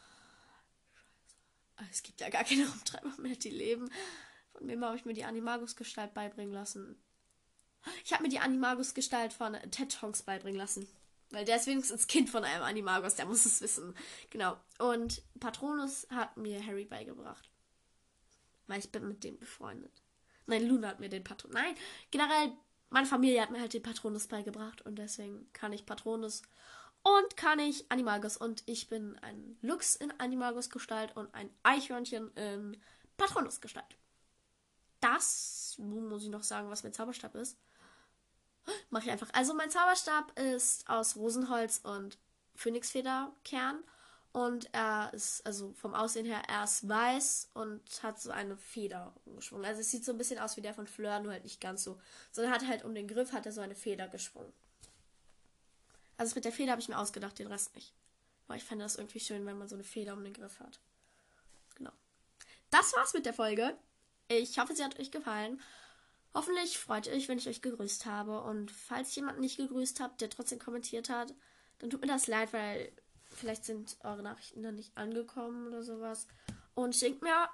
es 1.89 2.03
gibt 2.03 2.21
ja 2.21 2.29
gar 2.29 2.43
keine 2.43 2.67
Rumtreiber 2.69 3.13
mehr, 3.17 3.35
die 3.35 3.49
leben. 3.49 3.89
Von 4.51 4.67
wem 4.67 4.85
habe 4.85 4.95
ich 4.95 5.05
mir 5.05 5.15
die 5.15 5.25
Animagus-Gestalt 5.25 6.13
beibringen 6.13 6.53
lassen? 6.53 6.95
Ich 8.05 8.13
habe 8.13 8.21
mir 8.21 8.29
die 8.29 8.39
Animagus-Gestalt 8.39 9.33
von 9.33 9.53
Ted 9.71 9.99
Tonks 9.99 10.21
beibringen 10.21 10.59
lassen. 10.59 10.87
Weil 11.33 11.45
der 11.45 11.55
ist 11.55 11.65
wenigstens 11.65 12.05
Kind 12.05 12.29
von 12.29 12.43
einem 12.43 12.61
Animagus, 12.61 13.15
der 13.15 13.25
muss 13.25 13.45
es 13.45 13.59
wissen. 13.59 13.95
Genau. 14.29 14.55
Und 14.77 15.23
Patronus 15.39 16.05
hat 16.11 16.37
mir 16.37 16.63
Harry 16.63 16.85
beigebracht. 16.85 17.49
Weil 18.67 18.79
ich 18.79 18.91
bin 18.91 19.07
mit 19.07 19.23
dem 19.23 19.39
befreundet. 19.39 20.03
Nein, 20.45 20.67
Luna 20.67 20.89
hat 20.89 20.99
mir 20.99 21.09
den 21.09 21.23
Patronus. 21.23 21.55
Nein, 21.55 21.75
generell, 22.11 22.53
meine 22.91 23.07
Familie 23.07 23.41
hat 23.41 23.49
mir 23.49 23.59
halt 23.59 23.73
den 23.73 23.81
Patronus 23.81 24.27
beigebracht 24.27 24.83
und 24.83 24.99
deswegen 24.99 25.51
kann 25.53 25.73
ich 25.73 25.87
Patronus 25.87 26.43
und 27.01 27.35
kann 27.35 27.57
ich 27.57 27.91
Animagus. 27.91 28.37
Und 28.37 28.61
ich 28.67 28.87
bin 28.87 29.17
ein 29.19 29.57
Lux 29.61 29.95
in 29.95 30.11
Animagus-Gestalt 30.19 31.17
und 31.17 31.33
ein 31.33 31.49
Eichhörnchen 31.63 32.31
in 32.35 32.77
Patronus-Gestalt. 33.17 33.97
Das 34.99 35.75
muss 35.79 36.23
ich 36.23 36.29
noch 36.29 36.43
sagen, 36.43 36.69
was 36.69 36.83
mein 36.83 36.93
Zauberstab 36.93 37.33
ist. 37.33 37.57
Mache 38.89 39.05
ich 39.05 39.11
einfach. 39.11 39.29
Also 39.33 39.53
mein 39.53 39.69
Zauberstab 39.69 40.37
ist 40.39 40.87
aus 40.89 41.15
Rosenholz 41.15 41.81
und 41.83 42.17
Phönixfederkern. 42.55 43.83
Und 44.31 44.67
er 44.73 45.13
ist, 45.13 45.45
also 45.45 45.73
vom 45.73 45.93
Aussehen 45.93 46.25
her, 46.25 46.41
er 46.47 46.63
ist 46.63 46.89
weiß 46.89 47.51
und 47.53 47.81
hat 48.01 48.19
so 48.19 48.31
eine 48.31 48.57
Feder 48.57 49.13
geschwungen. 49.35 49.65
Also 49.65 49.81
es 49.81 49.91
sieht 49.91 50.03
so 50.03 50.11
ein 50.11 50.17
bisschen 50.17 50.39
aus 50.39 50.57
wie 50.57 50.61
der 50.61 50.73
von 50.73 50.87
Fleur, 50.87 51.19
nur 51.19 51.31
halt 51.31 51.43
nicht 51.43 51.61
ganz 51.61 51.83
so. 51.83 52.01
Sondern 52.31 52.51
hat 52.51 52.67
halt 52.67 52.83
um 52.83 52.95
den 52.95 53.07
Griff 53.07 53.31
hat 53.31 53.45
er 53.45 53.51
so 53.51 53.61
eine 53.61 53.75
Feder 53.75 54.07
geschwungen. 54.07 54.51
Also 56.17 56.33
mit 56.33 56.45
der 56.45 56.51
Feder 56.51 56.71
habe 56.71 56.81
ich 56.81 56.89
mir 56.89 56.97
ausgedacht, 56.97 57.37
den 57.37 57.45
Rest 57.45 57.75
nicht. 57.75 57.93
Aber 58.47 58.55
ich 58.55 58.63
fände 58.63 58.83
das 58.83 58.95
irgendwie 58.95 59.19
schön, 59.19 59.45
wenn 59.45 59.57
man 59.57 59.67
so 59.67 59.75
eine 59.75 59.83
Feder 59.83 60.13
um 60.13 60.23
den 60.23 60.33
Griff 60.33 60.59
hat. 60.59 60.79
Genau. 61.75 61.91
Das 62.71 62.91
war's 62.93 63.13
mit 63.13 63.27
der 63.27 63.33
Folge. 63.33 63.77
Ich 64.29 64.57
hoffe, 64.57 64.75
sie 64.75 64.83
hat 64.83 64.99
euch 64.99 65.11
gefallen. 65.11 65.61
Hoffentlich 66.33 66.79
freut 66.79 67.07
ihr 67.07 67.13
euch, 67.13 67.27
wenn 67.27 67.37
ich 67.37 67.47
euch 67.47 67.61
gegrüßt 67.61 68.05
habe. 68.05 68.41
Und 68.41 68.71
falls 68.71 69.15
jemand 69.15 69.39
nicht 69.39 69.57
gegrüßt 69.57 69.99
habt, 69.99 70.21
der 70.21 70.29
trotzdem 70.29 70.59
kommentiert 70.59 71.09
hat, 71.09 71.33
dann 71.79 71.89
tut 71.89 72.01
mir 72.01 72.07
das 72.07 72.27
leid, 72.27 72.53
weil 72.53 72.91
vielleicht 73.25 73.65
sind 73.65 73.97
eure 74.03 74.23
Nachrichten 74.23 74.63
dann 74.63 74.75
nicht 74.75 74.97
angekommen 74.97 75.67
oder 75.67 75.83
sowas. 75.83 76.27
Und 76.73 76.95
schickt 76.95 77.21
mir. 77.21 77.49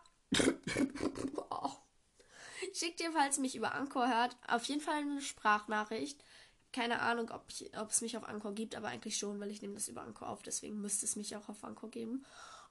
oh. 1.49 1.71
Schickt 2.73 3.01
ihr, 3.01 3.11
falls 3.11 3.37
ihr 3.37 3.41
mich 3.41 3.55
über 3.55 3.73
Anchor 3.73 4.07
hört, 4.07 4.37
auf 4.47 4.65
jeden 4.65 4.81
Fall 4.81 5.01
eine 5.01 5.21
Sprachnachricht. 5.21 6.23
Keine 6.71 7.01
Ahnung, 7.01 7.31
ob, 7.31 7.45
ich, 7.49 7.75
ob 7.77 7.89
es 7.89 8.01
mich 8.01 8.15
auf 8.15 8.27
Anchor 8.27 8.53
gibt, 8.53 8.75
aber 8.75 8.89
eigentlich 8.89 9.17
schon, 9.17 9.39
weil 9.39 9.49
ich 9.49 9.61
nehme 9.61 9.73
das 9.73 9.87
über 9.87 10.03
Anchor 10.03 10.29
auf. 10.29 10.43
Deswegen 10.43 10.79
müsste 10.79 11.05
es 11.05 11.15
mich 11.15 11.35
auch 11.35 11.49
auf 11.49 11.63
Anchor 11.63 11.89
geben. 11.89 12.25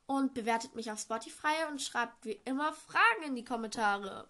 Und 0.07 0.35
bewertet 0.35 0.75
mich 0.75 0.91
auf 0.91 1.01
Spotify 1.01 1.67
und 1.69 1.83
schreibt 1.83 2.25
wie 2.25 2.41
immer 2.45 2.73
Fragen 2.73 3.25
in 3.27 3.35
die 3.35 3.45
Kommentare. 3.45 4.29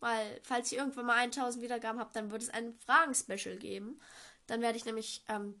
Weil, 0.00 0.40
falls 0.42 0.70
ihr 0.70 0.78
irgendwann 0.78 1.06
mal 1.06 1.16
1000 1.16 1.62
Wiedergaben 1.62 2.00
habt, 2.00 2.14
dann 2.14 2.30
wird 2.30 2.42
es 2.42 2.50
ein 2.50 2.74
Fragen-Special 2.86 3.56
geben. 3.56 4.00
Dann 4.46 4.60
werde 4.60 4.78
ich 4.78 4.84
nämlich 4.84 5.24
ähm, 5.28 5.60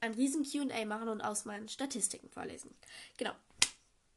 ein 0.00 0.14
riesen 0.14 0.44
QA 0.44 0.84
machen 0.84 1.08
und 1.08 1.20
aus 1.20 1.44
meinen 1.44 1.68
Statistiken 1.68 2.28
vorlesen. 2.28 2.74
Genau. 3.16 3.32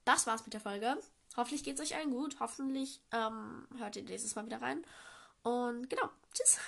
Das 0.06 0.28
war's 0.28 0.44
mit 0.44 0.54
der 0.54 0.62
Folge. 0.62 0.98
Hoffentlich 1.38 1.64
geht's 1.64 1.82
euch 1.82 1.96
allen 1.96 2.12
gut. 2.12 2.40
Hoffentlich 2.40 3.02
ähm, 3.12 3.68
hört 3.78 3.96
ihr 3.96 4.04
nächstes 4.04 4.36
Mal 4.36 4.46
wieder 4.46 4.62
rein. 4.62 4.84
Und 5.44 5.90
genau. 5.90 6.10
Tschüss. 6.34 6.60